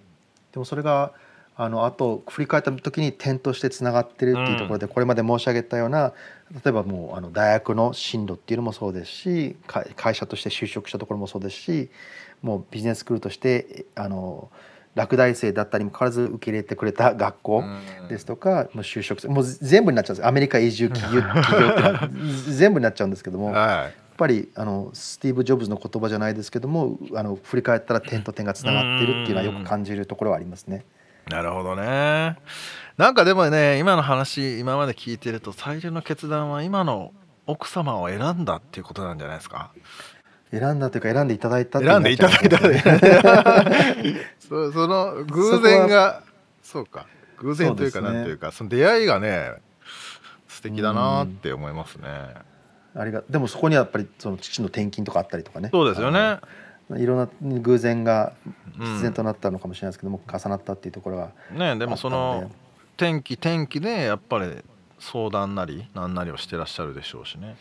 [0.51, 1.13] でもそれが
[1.55, 6.11] あのあと振り返った時に点としてつながってるっていうところで、これまで申し上げたような
[6.53, 11.89] 例えばもうあの大学の進路っていうのもそうですし会会社として就職したところもそうですし
[12.41, 14.49] もうビジネススクールとしてあの
[14.95, 17.63] 落第生だったにもかかわらず受け入れてくれた学校
[18.09, 22.15] ですとか、もう就職もう全部になっちゃうんですアメリカ移住企業企業って
[22.51, 23.51] 全部になっちゃうんですけども。
[23.51, 30.83] はやっぱりあのスティーブ・ジョブズの言葉じゃないですけどもあの振り返ったら点と点がつながってるっていうのはよく感じるところはありますね。
[31.27, 32.37] いなるほどね。
[32.97, 37.13] なんかでもね今の話今まで聞いてると最良の決断は今の
[37.45, 39.71] 奥様を選んだっていうことなんじゃないですか？
[40.51, 43.65] 選んだというか選んでいただいたって選んでいただいた。
[44.39, 46.23] そその偶然が
[46.63, 47.05] そうか。
[47.39, 49.51] 偶然というかなんていうかその出会いがね
[50.47, 52.07] 素敵だなって思いますね。
[52.95, 55.69] ありがでもそこにはやっぱりその父の転勤とかあったりとかね。
[55.71, 56.39] そうですよね
[56.95, 58.33] いろんな偶然が
[58.79, 62.51] うん必然となったのかもしれないですけども、重なったっていうところがねでもその
[62.95, 64.57] 天気天気でやっぱり
[64.99, 67.55] 相談なりなんなりをしてらっしゃるでしょうしね。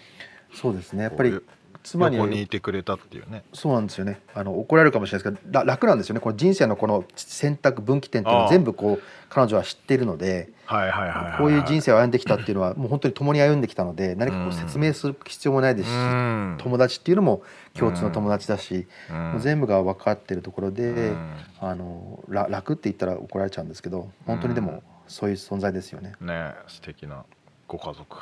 [0.55, 1.03] そうですね。
[1.03, 1.39] やっぱり
[1.83, 3.45] 妻に横にいてくれたっていうね。
[3.53, 4.21] そうなんですよね。
[4.35, 6.21] あの怒られるかもしれないですけどら楽なんですよね。
[6.21, 8.47] この人生のこの選択分岐点っていうのああ。
[8.49, 10.51] を全部こう彼女は知っているので
[11.39, 16.57] こういう人生を歩んできたっていうのはもう本当に共に歩んできたので何かこう説明する必要もないですし、うん。
[16.59, 17.43] 友達っていうのも
[17.75, 19.33] 共通の友達だし、うん。
[19.33, 21.37] もう全部が分かってるところで、うん。
[21.61, 27.25] あのら楽って言ったら怒られちゃうんですけど本当にでもそういう存在ですよね、ね素敵な
[27.69, 28.17] ご家族。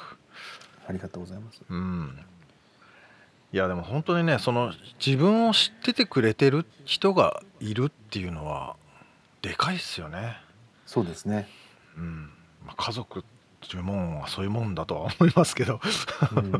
[0.87, 1.63] ありがとうございます。
[1.69, 2.19] うん。
[3.53, 4.73] いやでも本当にねその
[5.05, 8.75] 自分を知っててくれてる人がいるっていうのは
[9.43, 10.37] でかいっすよね。
[10.87, 11.49] そうですね、
[11.97, 12.31] うん、
[12.67, 13.23] まあ、家族っ
[13.69, 15.81] ていうもんはそういうもんだとは思いますけど。
[16.37, 16.53] うん。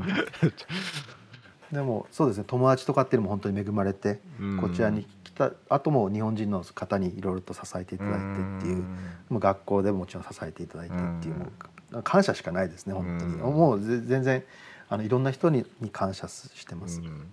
[1.73, 2.45] でもそうですね。
[2.47, 4.61] 友達とかっていうのも本当に恵まれて、うん。
[4.61, 8.85] こちらに来た後も日本人の方にいろいろと支えていただいてっていう、
[9.29, 11.35] もう学校でももちろん支えていただいてっていう、
[11.93, 12.03] うん。
[12.03, 13.41] 感謝しかないですね本当に、うん。
[13.41, 14.45] もうぜ全然
[14.89, 17.33] あのいろんな人にに感謝してます、うん。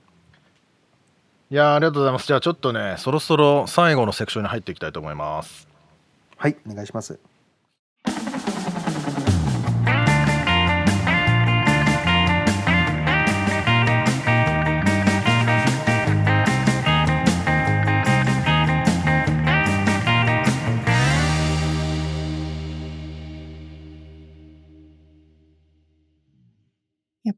[1.50, 2.28] いやーありがとうございます。
[2.28, 5.68] じゃあちょっとねそろそろ最後のセクションに入っていきたいと思います。
[6.38, 7.20] はいお願いします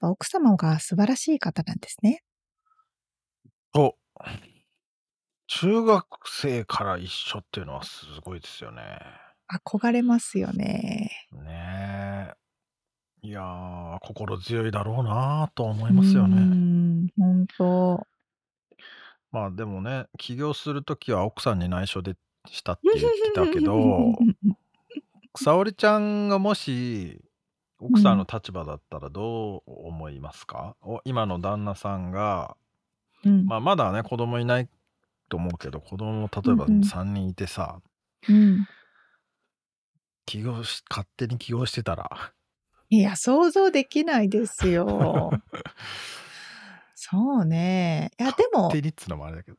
[0.04, 2.24] ぱ奥様が素晴らしい方なんですね。
[3.72, 3.96] と
[5.48, 9.00] 中学生から一緒っていうのはすごいですよね
[9.66, 11.12] 憧れますよね。
[11.32, 12.34] ね
[13.24, 18.06] えいやー心強いだろうなと思いますようねん、本当。
[19.32, 22.16] まあでもね起業する時は奥さんに内緒で
[22.48, 24.14] したって言ってたけど
[25.38, 27.22] 沙織ちゃんがもし
[27.84, 32.56] 奥さんの立場だったらどう思いますか、お今の旦那さんが、
[33.26, 33.46] うん。
[33.46, 34.70] まあ、まだね子供いない
[35.30, 36.82] と思うけど子供も例えばうんうん。
[36.82, 37.82] 3人いてさ、
[38.30, 38.66] うん。
[40.26, 42.34] 起業し勝手に起業してたら。
[42.90, 45.32] いや、想像できないですよ。
[46.96, 48.12] そうね。
[48.20, 49.58] いや、でも勝、手にっつうのもあれだけど。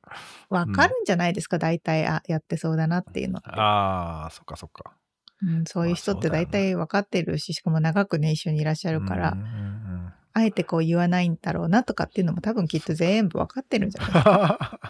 [0.48, 3.50] わかるんじゃないですか、大体、あ、やってそうだなっていうのって。
[3.50, 4.96] ああそっかそっか
[5.42, 9.36] うん、そういう人って大体分かってるし、しかも長くね、一緒にいらっしゃるから、
[10.32, 14.12] あえてこう言わないんだろうなとかっていうのも多分きっと全部分かってるんじゃない？
[14.12, 14.80] ですか。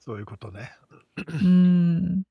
[0.00, 0.72] そういうことね。
[1.42, 2.22] うん。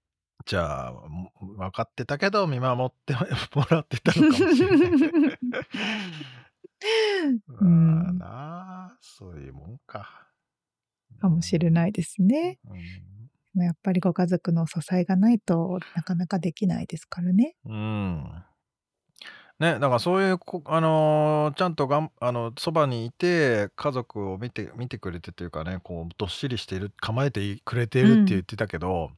[0.46, 5.40] じゃあも分かってたけど見守ってもらってたのかもしれない。
[7.60, 8.04] うん。
[8.04, 8.26] まあな
[8.94, 10.28] あそういうもんか。
[11.20, 12.60] かもしれないですね。
[12.70, 12.78] うん
[13.66, 17.56] やっぱりご家族の支えがないとなかなかできないですからね。
[17.66, 18.44] うん。
[19.60, 29.10] ね、だからそういうこ、あのーちゃんとがんあのそばにいて家族を見て見てくれてというかねこうどっしりしている構えてくれているって言ってたけど、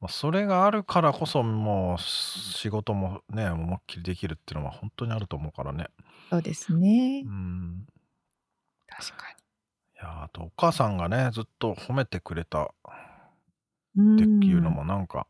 [0.00, 5.88] まあ、それがあるからこそもう仕事もね思いっきりできるっていうのは本当にあると思うからね
[6.30, 7.28] そうですねう。
[7.28, 7.86] ん
[8.86, 13.03] 確かいやあとお母さんがねずっと褒めてくれたに。
[13.94, 15.26] っていうのもなんか、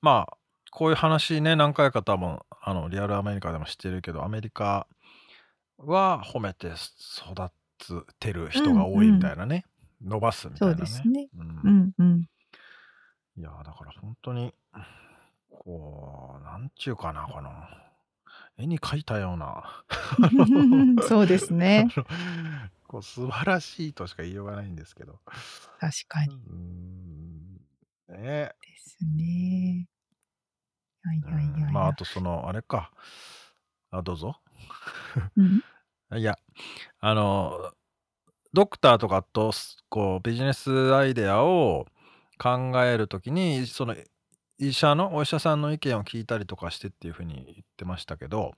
[0.00, 0.36] まあ
[0.70, 4.88] こういう話ね何回か多分あのリアルアメリカでもしてるけどアメリカ
[5.78, 7.50] は褒めて育
[8.18, 9.66] てる人が多いみたいなね、
[10.02, 10.80] 伸ばすみたそいうなね。
[10.80, 11.28] ですね。
[11.36, 12.28] うんうんうん。
[13.36, 14.52] いやだから本当に
[15.50, 17.50] こうなんちゅうかなこの
[18.56, 19.84] 絵に描いたような
[21.08, 21.88] そうですね。
[22.86, 25.20] こう素晴らしいとしか言いようがないんですけど。
[25.80, 27.33] 確かにうーん
[28.08, 28.52] ね。
[28.60, 29.88] ですね。
[31.06, 32.90] いやいやいまああとそのあれか。
[33.90, 34.36] あどうぞ。
[35.36, 35.62] うん。
[36.18, 36.38] いや
[37.00, 37.72] あの
[38.52, 41.86] ドクターとかとすこうビジネスアイデアを
[42.38, 43.96] 考えるときにその
[44.58, 48.52] 医者のお医者さんの意見を聞いたりとかしてっていうふうに言ってましたけど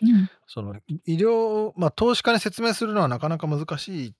[0.00, 0.30] うん。
[0.46, 4.14] そのい医療まあ投資家に説明するのはなかなか難しい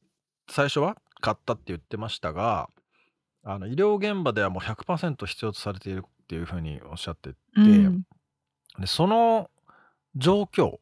[0.51, 2.68] 最初は買ったって言ってましたが
[3.44, 8.02] あの医療現場ではもう100%必要とされているっていうふうにおっしゃってて、うん。
[8.78, 9.50] でその
[10.16, 10.78] 状況っ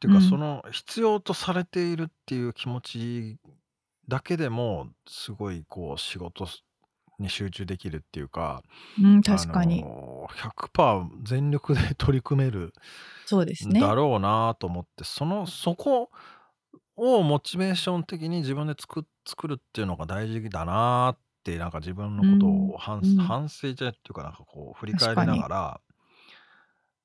[0.00, 0.28] ていうか、うん。
[0.28, 3.38] その必要とされているっていう気持ち
[4.08, 6.46] だけでもすごいこう仕事
[7.18, 8.62] に集中できるっていうか
[9.02, 12.72] うん、確かに、あの100%全力で取り組める
[13.24, 13.80] そうですね。
[13.80, 16.10] だろうなと思ってそのそこ
[16.96, 23.10] をモチベーション的に自分で作作るっていうのが大事だなってなんか自分のことを反,、うん。
[23.10, 25.80] うん反省じゃっていうかなんかこう振り返りながら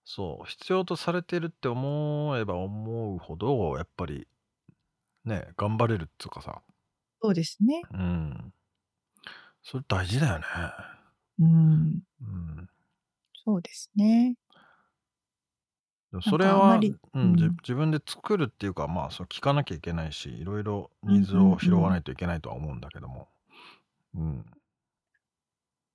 [0.06, 4.28] そう必要とされてるって思えば思うほどやっぱり
[5.26, 6.62] ね頑張れるっていうかさ。
[7.22, 7.82] そうですね。
[7.92, 8.54] うん。
[9.62, 10.46] それ大事だよね。
[11.40, 12.70] うん、うん。
[13.46, 14.36] そうですね。
[16.22, 16.80] それは、
[17.14, 23.28] うん自分で作るっていうかまあそう聞かなきゃいけないしいろいろニーズを拾わないといけないとは思うんだけども、
[24.16, 24.46] うん。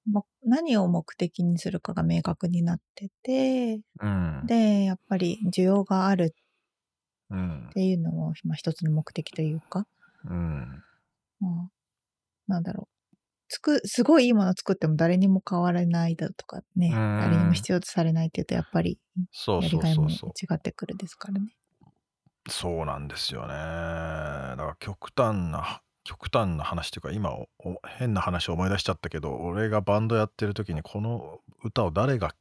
[0.07, 4.43] もまを目的にするかが明確になってて、うん。
[4.47, 6.35] で、やっぱり需要がある
[7.31, 9.87] うんっていうのも、まあ、一つの目的というか、
[10.29, 10.83] うん。
[11.41, 11.71] まあ、
[12.47, 13.17] なんだろう。
[13.49, 16.93] つく、すごいいいもの作っても誰にも変わらないだとかね、うん。
[16.93, 20.21] 誰にも必要とされないっていうと、やっぱりやりがいも違
[20.55, 21.55] ってくるですからね。
[22.49, 23.49] そうなんですよね。
[23.49, 27.35] だから極端な極端な話っていうか今
[27.99, 32.35] 変な話を思い出しちゃったけど俺がバンドやってる時にこの歌を誰が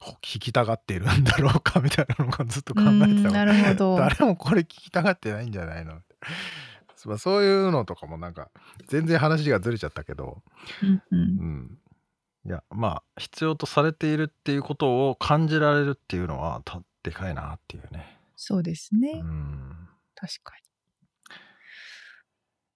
[0.00, 3.96] ほ 弾きたがっているんだろうかみたいなのがずっと考えてうんたなるほど。
[3.98, 6.02] 誰もこれ聞きたがってないんじゃないの？
[7.06, 8.50] まあそういうのとかもなんか
[8.88, 10.42] 全然話がずれちゃったけど、
[10.82, 11.78] うんうんうん、
[12.46, 18.18] いやまあ必要とされているっていうことを感じられるっていうのはたでかいなっていうね。
[18.36, 19.20] そうですね。
[19.22, 20.54] うん、確か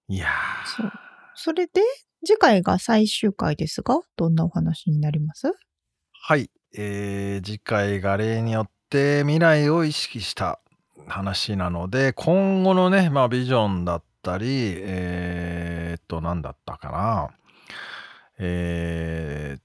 [0.09, 0.31] いやに。
[0.67, 0.91] そう。
[1.35, 1.81] それで、
[2.25, 5.53] 次回が最終回ですが、どんなお話になります？
[6.11, 10.59] はい、えー次回が例によって未来を意識した
[11.07, 17.29] 話なので今後のね、まあ、ビジョンだったりえーっと何だったかな。
[18.37, 19.61] えー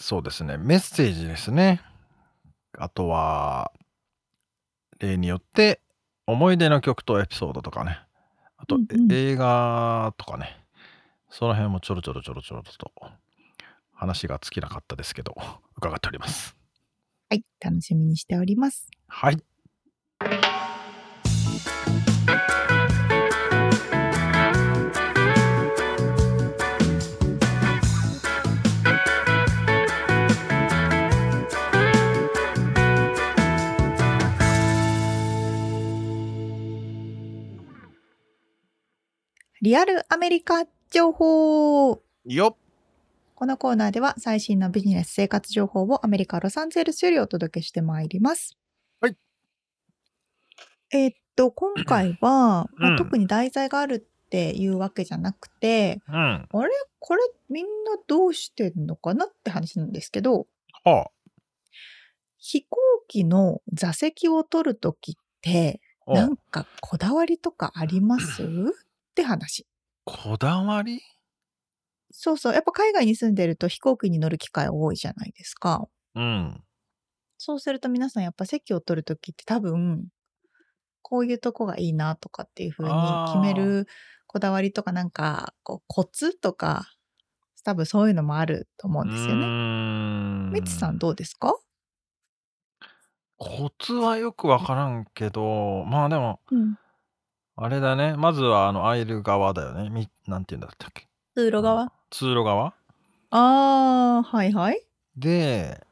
[0.00, 0.56] そうですね。
[0.56, 1.82] メッセージですね。
[2.78, 3.72] あとは
[4.98, 5.82] 例によって
[6.26, 8.00] 思い出の曲とエピソードとかね
[8.62, 10.56] あと、うんうん映画とかね
[11.30, 12.92] その辺もちょろちょろちょろちょろと
[13.92, 15.34] 話が尽きなかったですけど
[15.76, 16.56] 伺っております
[17.30, 17.44] はい。
[17.60, 18.90] 楽しみにしております。
[19.06, 19.40] はい
[39.62, 42.00] リアルアメリカ情報。
[42.24, 42.56] よっ
[43.34, 48.56] このコーナーでは最新のビジネス生活情報をアメリカ・ロサンゼルスよりお届けしてまいります。
[49.00, 49.16] はい。
[50.92, 52.96] えーっと、今回は、 まあうん。
[52.96, 56.14] 特に題材があるっていうわけじゃなくて、うん。
[56.16, 56.70] あれ？
[56.98, 57.70] これみんな
[58.06, 60.46] どうしてんのかなって話なんですけど、
[60.84, 61.10] は
[62.38, 66.12] 飛行機の座席を取るときって、あ。
[66.14, 68.42] なんかこだわりとかあります？
[69.20, 69.66] って話。
[70.06, 71.02] こだわり？
[72.10, 72.54] そうそう。
[72.54, 75.86] やっぱ海外に住んでると飛行機に乗る機会多いじゃないですか。
[76.14, 76.62] うん
[77.36, 80.08] そうすると皆さんやっぱ席を取るときって多分、
[81.02, 82.94] こういうとこがいいなとかっていう風に
[83.28, 83.86] 決める
[84.26, 86.84] こだわりとかなんか、こうコツとか、
[87.64, 90.60] 多分そういうのもあると思ううんですよね。
[90.60, 91.54] みつさんどうですか？
[93.38, 96.76] コツはよくわからんけどまあでもうん。
[97.62, 98.16] あれだね。
[98.16, 99.90] まずはあのアイル側だよね。
[99.90, 101.06] みなんて言うんだったっけ？
[101.34, 101.92] 通路側？
[102.08, 102.72] 通路側？
[103.32, 104.82] ああ、はいはい。
[105.14, 105.84] で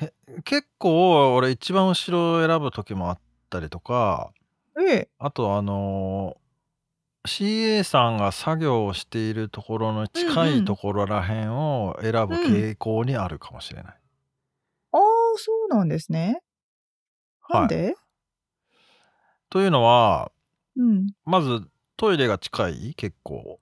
[0.00, 0.12] へ
[0.44, 3.18] 結構俺一番後ろを選ぶ時もあっ
[3.50, 4.30] たりとか
[4.80, 5.08] ええ。
[5.18, 6.38] あとあの
[7.26, 13.94] CA さんが作業をしているところの近うんうんいところらへんを選ぶ傾向にあるかもしれない。
[14.92, 15.00] ああ、
[15.36, 16.40] そうなんですね。
[17.50, 17.94] なんはい、で、
[19.50, 20.30] というのは
[20.76, 21.06] うん。
[21.24, 22.94] まずトイレが近い？
[22.94, 23.60] 結構。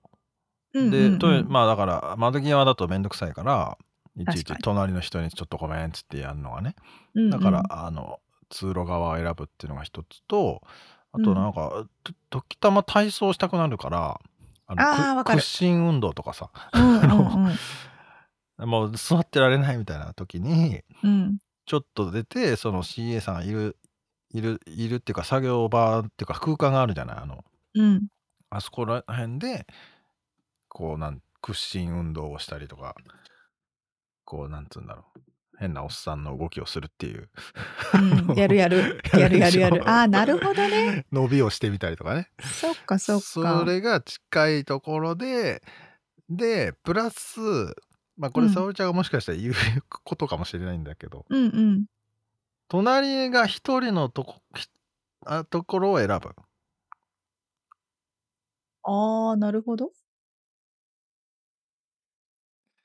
[0.73, 3.77] うんで、うんうんトイレまあだから窓際だとめんどくさいから
[4.15, 6.75] いちいち隣の人にちょっとごめんっつってやるのがね。
[7.15, 8.19] うんうんだから、あの
[8.49, 10.61] 通路側を選ぶっていうのが一つと
[11.11, 14.19] あとなんか、と時たま体操したくなるから
[15.25, 17.47] 屈伸運動とかさうんうん
[18.59, 21.37] うん もう座ってられないみたいな時にうん。
[21.65, 23.75] ちょっと出てその CA さんがいる
[24.33, 27.17] いるいるっていうか作業場っていうか空間があるじゃない？
[27.19, 27.43] あの
[27.75, 28.07] うん。
[28.49, 29.65] あそこら辺で
[30.69, 32.95] こうなん屈伸運動をしたりとか
[34.25, 35.21] こうなんつうんだろう
[35.59, 37.29] 変なおっさんの動きをするっていう
[38.29, 39.01] うん、 やるやる。
[39.13, 39.89] やるやるやる。
[39.89, 41.05] ああ、なるほどね。
[41.11, 43.21] 伸びをしてみたりとかねそっかそっか。
[43.21, 45.63] それが近いところで
[46.29, 47.39] でプラス
[48.17, 49.53] まあこれうん沙織ちゃんがもしかしたら言う
[50.03, 51.85] ことかもしれないんだけど、うんうん。
[52.69, 54.67] 隣が一人のとこひ
[55.25, 56.35] あところを選ぶ
[58.83, 59.91] ああ、なるほど。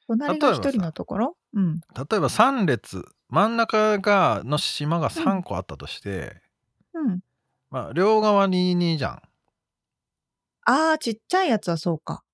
[0.07, 1.37] 隣が一人のところ？
[1.55, 1.74] うん。
[1.74, 6.43] 例えば3列真ん中がの島が3個あったとして、
[6.95, 7.20] うん。
[7.70, 9.22] まあ、両側に2じゃん、
[10.64, 12.24] ああ、ちっちゃいやつはそうか。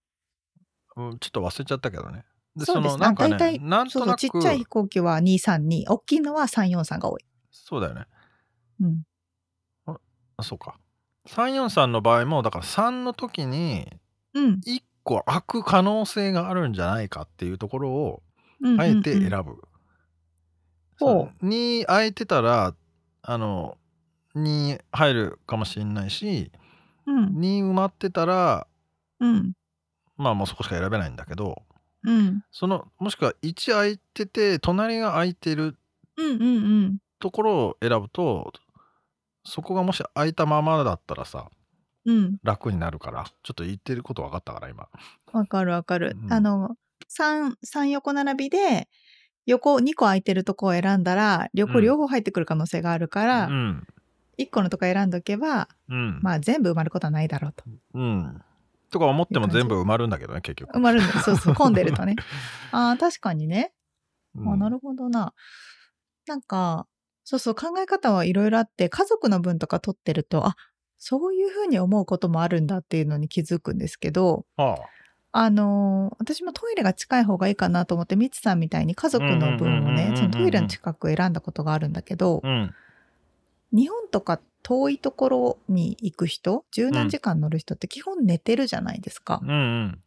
[0.97, 2.25] うん、ちょっと忘れちゃったけどね
[2.57, 5.85] でそうですのなんかあ大体ねなんそうそう、となくちっちゃい飛行機は232。
[5.89, 7.25] 大きいのは343が多い。
[7.65, 8.07] そうだよね
[8.81, 9.03] うん。
[10.37, 10.79] あそうか
[11.27, 13.87] 343の場合もだから3の時に
[14.35, 14.61] うん。
[14.65, 18.23] 1個開く可能性があるんじゃないかっていうところを
[18.79, 19.57] あえて選ぶ、
[21.01, 22.75] ほそう2空いてたら
[23.23, 23.79] あの
[24.35, 26.51] 2入るかもしれないし
[27.07, 27.41] うん。
[27.41, 28.67] 2埋まってたら
[29.21, 29.53] うん。
[30.17, 31.63] まあもうそこしか選べないんだけど
[32.05, 32.43] うん。
[32.51, 35.77] そのもしくは1空いてて隣が空いてる
[36.17, 36.47] うんうんう
[36.87, 36.99] ん。
[37.19, 38.53] ところを選ぶと
[39.45, 41.51] そこがもし空いたままだったらさ
[42.05, 42.39] うん。
[42.43, 44.89] 楽になるからちょっと言ってること分かったから今
[45.33, 46.17] わかるわかる。
[46.23, 46.77] うんあの、
[47.11, 48.89] 3、三横並びで、
[49.47, 53.87] 横2個空いてるとこを選んだら、横うん両方入ってくる可能性があるかうら、ん
[54.39, 57.65] 1個のとこ選んどけば、うん、まあ全部埋まることはないだろうと。
[57.95, 58.43] うん
[58.91, 61.21] とか思っても全部埋まるんだけどね結局埋まるんだ。
[61.21, 62.17] そうそう、混んでるとね。
[62.73, 63.73] ああ、確かにね。
[64.35, 65.35] うんあなるほどな。
[66.27, 66.87] なんか、
[67.29, 70.57] そうそう、考え方はいろいろあって、家族の分とか取ってると、あ、
[70.97, 74.77] そういうふうに思うこともあるんだっていうのに気づくんですけど、ああ。
[75.33, 82.75] あのー私もトイレが近い方がいいかなと思って、みつさんみたいに家族の分をねそのトイレの近く選んだことがあるんだけど、うん。
[83.73, 89.41] 日本とか遠いところに行く人、十何時間乗る人って基本寝てるじゃないですか。
[89.43, 90.01] うんうん。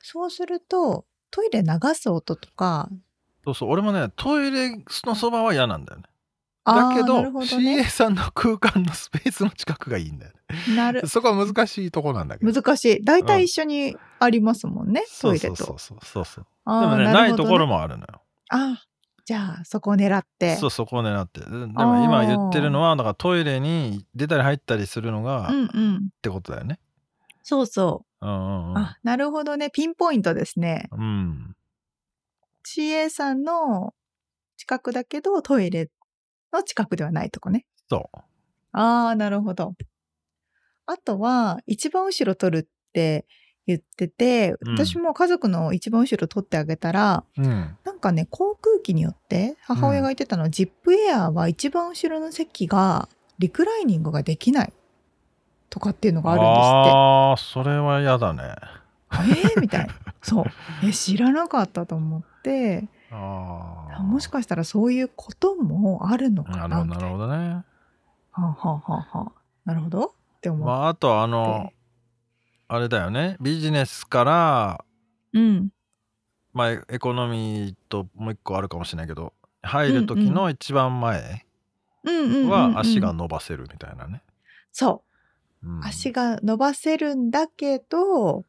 [0.00, 2.90] そうすると、トイレ流す音とか、
[3.44, 6.04] そうそう俺もねトイレのそばは嫌なんだよね
[6.74, 7.84] だけどど CA ね。
[7.84, 10.32] さんの空間のスペースの近くがいいんだよ
[10.74, 11.08] なるね。
[11.08, 13.04] そこは難しいとこなんだけど難しい。
[13.04, 15.56] 大体一緒にありますもんね、トイレと。
[15.56, 16.46] そうそうそうそう
[16.80, 17.74] でもねないところも。
[17.76, 18.82] もあるのよあ
[19.24, 20.56] じゃあそこを狙って。
[20.56, 26.10] そうそこを狙ってででも今言ってるのはだからトイレに出たり入ったりするのが、っうんうん。
[26.22, 26.78] てことだよね
[27.42, 28.26] そうそう。
[28.26, 29.70] うんうんうんあ、なるほどね。
[29.70, 30.88] ピンポイントですね。
[30.92, 31.56] うん
[32.64, 33.94] CA さんの
[34.56, 35.88] 近くだけど、トイレ
[36.52, 37.66] の近くではないとこね。
[37.88, 38.18] そう
[38.72, 39.74] ああ、なるほど。
[40.86, 43.26] あとは、一番後ろ取るって
[43.66, 54.72] 言ってて、うん私も家族の一番後ろ取ってあげたら、うんなんかね、航空機によって、母親が言ってたのは、ジップエアーは一番後ろの席が、リクライニングができない
[55.68, 56.64] とかっていうのがあるんですって。
[56.64, 58.54] ああそれは嫌だね
[59.12, 59.94] えー、みたいな。
[60.22, 60.44] そう。
[60.84, 62.84] え、知らなかったと思って、
[63.14, 67.00] もしかしたらそういうこともあるのかななるほどな。
[67.00, 67.36] るほどね。
[67.38, 67.64] は
[68.32, 69.18] あ、はあはあ。
[69.18, 69.32] はあ、
[69.64, 70.04] なるほど。
[70.04, 71.76] って思っまああとあのて。
[72.68, 73.36] あれだよね。
[73.40, 74.84] ビジネスから
[75.32, 75.70] うん。
[76.52, 79.32] まあエエコノミーともう一個あるかもしれないけど
[79.62, 81.46] 入る時の一番前。
[82.48, 84.22] は足が伸ばせるみたいなね、
[84.72, 85.02] そ
[85.62, 85.68] う。
[85.68, 85.84] うん。
[85.84, 88.44] 足が伸ばせるんだけど、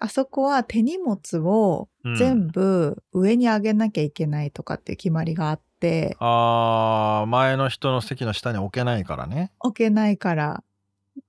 [0.00, 9.52] あそこは手荷物をうん全部上に上げなきゃいけないとかっていう決まりがあって、あー前の人の席の下に置けないからね。
[9.60, 10.62] 置けないから。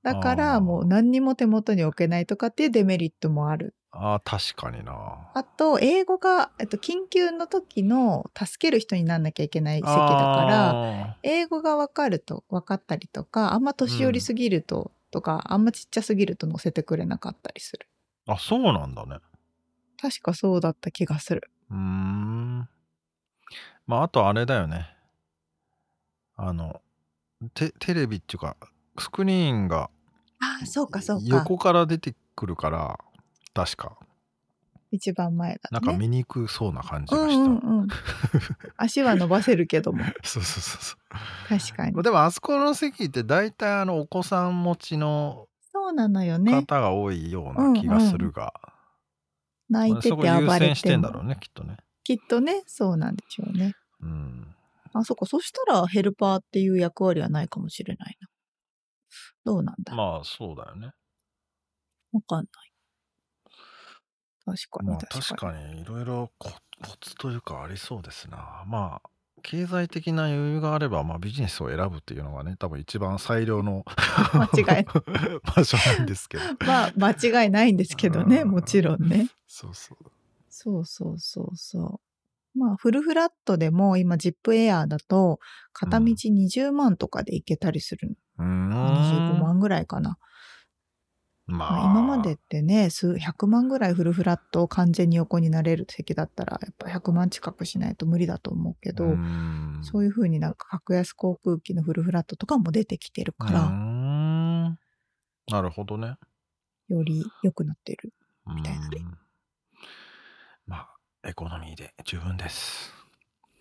[0.03, 3.73] だからもう何にも手元に置けないとかっていうデメリットもある。
[3.91, 5.17] ああ確かにな。
[5.33, 11.17] あと、英語が、えっと、緊急の時の助ける人になんなきゃいけない席だから、ら。
[11.23, 17.87] 英語が分かると分かったりとかあんま年寄りすぎると、とかあんまちっちゃすぎると乗せてくれなかったりする
[18.27, 19.17] あそうなんだね。
[20.01, 22.69] 確かそうだった気がするうーん。
[23.87, 24.95] まああとあれだよね。
[26.35, 26.81] あの
[27.53, 28.55] テテレビっていうか
[28.99, 29.89] スクリーンが
[30.61, 32.99] あそうかそうか横から出てくるから
[33.53, 33.97] 確か
[34.91, 37.41] 一番前だなんねか見にくそうな感じうんがした。
[37.41, 37.87] うんうん
[38.77, 41.59] 足は伸ばせるけどもそうそうそうそう。
[41.59, 45.47] 確かにまあでもあそこの席って大体あのお子さん持ちの
[45.79, 46.51] そうなのよね。
[46.51, 48.51] 方が多いような気がするが、
[49.69, 51.77] 泣いてて暴れ先しててんだもろうねきっとね。
[52.03, 53.73] きっとねそうなんでしょうね。
[54.01, 54.55] うん。
[54.93, 58.27] あそっかそしたらヘルパーっていう役割はないかもしれないな。
[59.45, 59.93] どうなんだ？
[59.93, 60.91] まあそうだよね。
[62.11, 62.47] わかんない。
[64.43, 66.57] 確かにまあ確かに、確かにいろいろココ
[66.99, 68.63] ツというかありそうですな。
[68.65, 69.09] まあ
[69.43, 73.85] 経済的な余裕があれば、まあ、ビジネスを選ぶっていうのがね多分一番最良の
[74.33, 74.85] 間違い
[75.55, 76.43] 場所なんですけど。
[76.65, 78.49] まあ間違いないんですけどねうん。
[78.49, 79.29] もちろんね。
[79.47, 80.11] そうそう。
[80.49, 82.01] そうそうそうそ
[82.55, 82.57] う。
[82.57, 85.39] まあ、フルフラットでも今、ジップエアーだと、
[85.73, 88.17] 片道20万とかで行けたりする。
[88.39, 88.69] うーん。
[88.71, 90.17] 25万ぐらいかな。
[91.47, 99.17] ままあ、今までってね、数100万ぐらいフルフラット完全に横になれる席だったら、やっぱ100万近くしないと無理だと思うけど、う
[99.81, 104.77] そういう風になんか格安航空機のフルフラットとかも出てきてるから、ん
[105.49, 106.15] なるほどね。
[106.89, 108.13] より良くなってる。
[108.53, 109.01] みたいなね
[110.65, 110.89] まあ
[111.27, 112.96] エコノミーで十分です。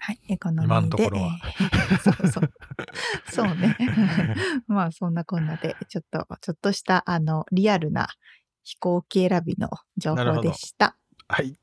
[0.07, 0.75] はい、エコノミーで。
[0.77, 2.51] 今のところはえー そうそう。
[3.29, 3.77] そうね。
[4.69, 8.07] まあ、そんなこんなで、ちょっと、ちょっとした、あの、リアルな
[8.63, 10.97] 飛行機選びの情報でした。
[11.27, 11.59] はい。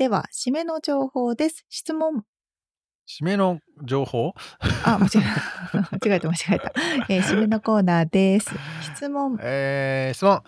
[0.00, 1.66] では、締めの情報です。
[1.68, 2.24] 質問。
[3.06, 4.32] 締めの情報？
[4.86, 5.78] あ、間違えた。
[6.08, 6.72] 間違えた、間違えた。
[7.10, 8.50] えー締めのコーナーです。
[8.80, 9.36] 質問。
[9.42, 10.42] えー、質問。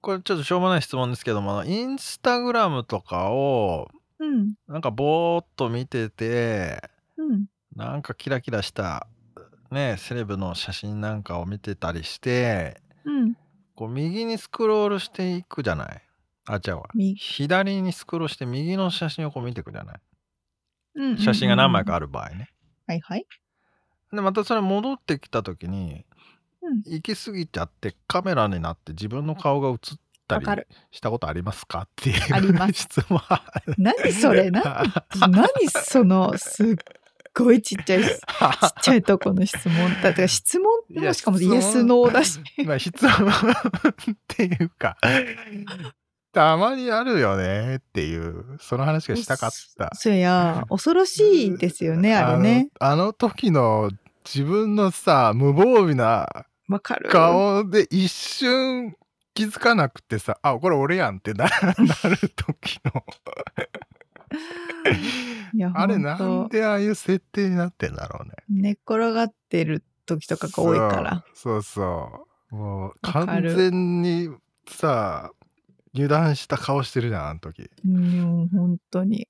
[0.00, 4.54] これちょっとしょうもない質問ですけども、インスタグラムとかをうん。
[4.68, 6.82] なんかぼーっと見てて、
[7.18, 7.44] うん。
[7.76, 9.06] なんかキラキラした
[9.70, 13.34] ね、セレブの写真なんかを見てたりして、うん。
[13.74, 16.02] こう右にスクロールしていくじゃない？
[16.54, 16.88] あ、違うわ。
[16.94, 20.00] み左にスクロールして右の写真をこう見ていくじゃない？
[20.96, 22.50] うん写真が何枚かあある場合ね。
[22.86, 23.26] はいはい。
[24.12, 26.04] で、またそれ戻ってきた時に、
[26.62, 29.76] うん行き過ぎちゃってカメラになって自分の顔が映っ
[30.28, 31.82] たりしたことありますか？
[31.82, 33.20] っていうあります質問
[33.78, 34.50] 何それ？
[34.50, 34.82] な
[35.28, 36.76] 何その、すっ
[37.34, 38.12] ごいちっちゃい、ちっ
[38.82, 39.76] ちゃいとこの質問。
[40.02, 40.22] だってい
[41.02, 42.40] やもしかも質問イエスノーだし。
[42.66, 44.96] まあ質問っていうか
[46.32, 52.68] たまにあるよねっていうその話がしたかったそりゃ、恐ろしいですよね、 あれね。
[52.78, 53.90] あのあの時の
[54.24, 56.46] 自分のさ無防備な。
[57.10, 58.94] 顔で一瞬
[59.34, 61.50] 気づかなくてさあこれ俺やんってな な
[62.08, 63.04] る時の
[65.74, 71.24] あれなんでああいう設定になってんだろうね寝っ転がってる時とかが多いから。
[71.34, 71.90] そうそう
[72.50, 74.28] そうもう完る全に
[74.66, 75.32] さ
[75.94, 77.70] 油断した顔してるじゃんあの時。
[77.84, 79.28] うん、本当に。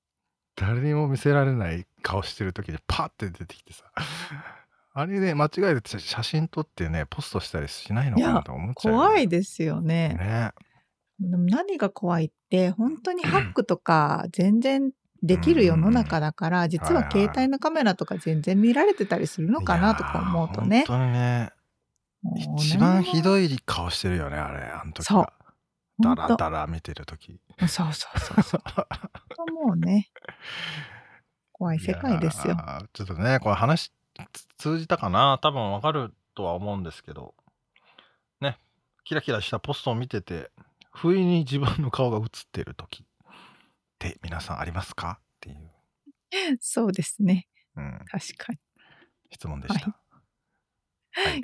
[0.55, 3.85] 誰にも見せられない顔してる時にパッて出てきてさ。
[4.93, 10.15] あれね間違えて写真撮ってねポストしたりしないのかなと思っちゃうよね、怖いですよね。
[10.19, 10.51] ね。
[11.19, 14.91] でも何が怖いって、本当にハックとか全然
[15.23, 20.83] できる世の中だから、実は携帯のカメラとか全然見られてたりするのかなとか思うとね。
[20.87, 21.51] 本当にね。
[22.57, 23.21] 一番ひい。
[23.21, 25.19] どい顔してるよねあれあの時そう。
[25.19, 25.33] は
[26.01, 27.39] ダラダラ見てる時。
[27.67, 29.51] そうそうそうそう。
[29.65, 30.09] もうね、
[31.51, 32.57] 怖い世界ですよ。
[32.93, 33.93] ちょっとねこれ話
[34.33, 35.39] つ通じたかな。
[35.41, 37.35] 多分わかるとは思うんですけど。
[38.41, 38.57] ね。
[39.03, 40.51] キラキラしたポストを見てて
[40.91, 43.03] 不意に自分の顔が映ってる時。
[43.03, 43.05] っ
[43.99, 45.19] て皆さんありますか？
[45.21, 45.71] っていう、
[46.59, 47.47] そうですね。
[47.75, 48.59] うん、確かに。
[49.31, 49.95] 質問でした、は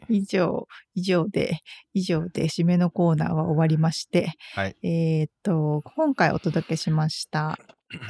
[0.09, 1.59] 以上、以上で、
[1.93, 4.75] 以上で締めのコーナーは終わりまして、はい。
[4.83, 7.57] えーっと、今回お届けしました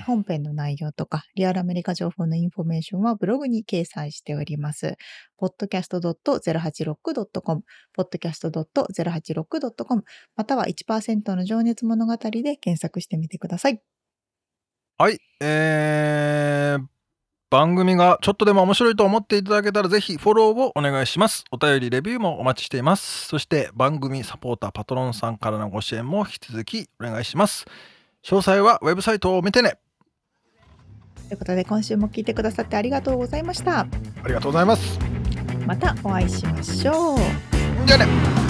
[0.06, 4.96] 本編の内容とか、リアルアメリカ情報のインフォメーションはブログに掲載しております。
[5.40, 7.64] podcast.086.com、
[7.98, 10.04] podcast.086.com、
[10.36, 13.80] または1%の情熱物語で検索してみてください。
[14.98, 15.20] はい。
[15.42, 16.86] えー、
[17.50, 21.46] 番組がちょっとでも面白いと思っていただけたらぜひフォローをお願いします。
[21.50, 23.28] お便り、レビューもお待ちしています。
[23.28, 27.66] そして番組サポーター、パトロンさんからのご支援も引き続きお願いします。
[28.24, 29.78] 詳細はウェブサイトを見てね。
[31.30, 33.80] ということで、今週も聞いてくださってありがとうございました。
[33.80, 33.88] あ
[34.28, 35.00] りがとうございます。
[35.66, 37.18] またお会いしましょう。
[37.86, 38.47] じゃあね。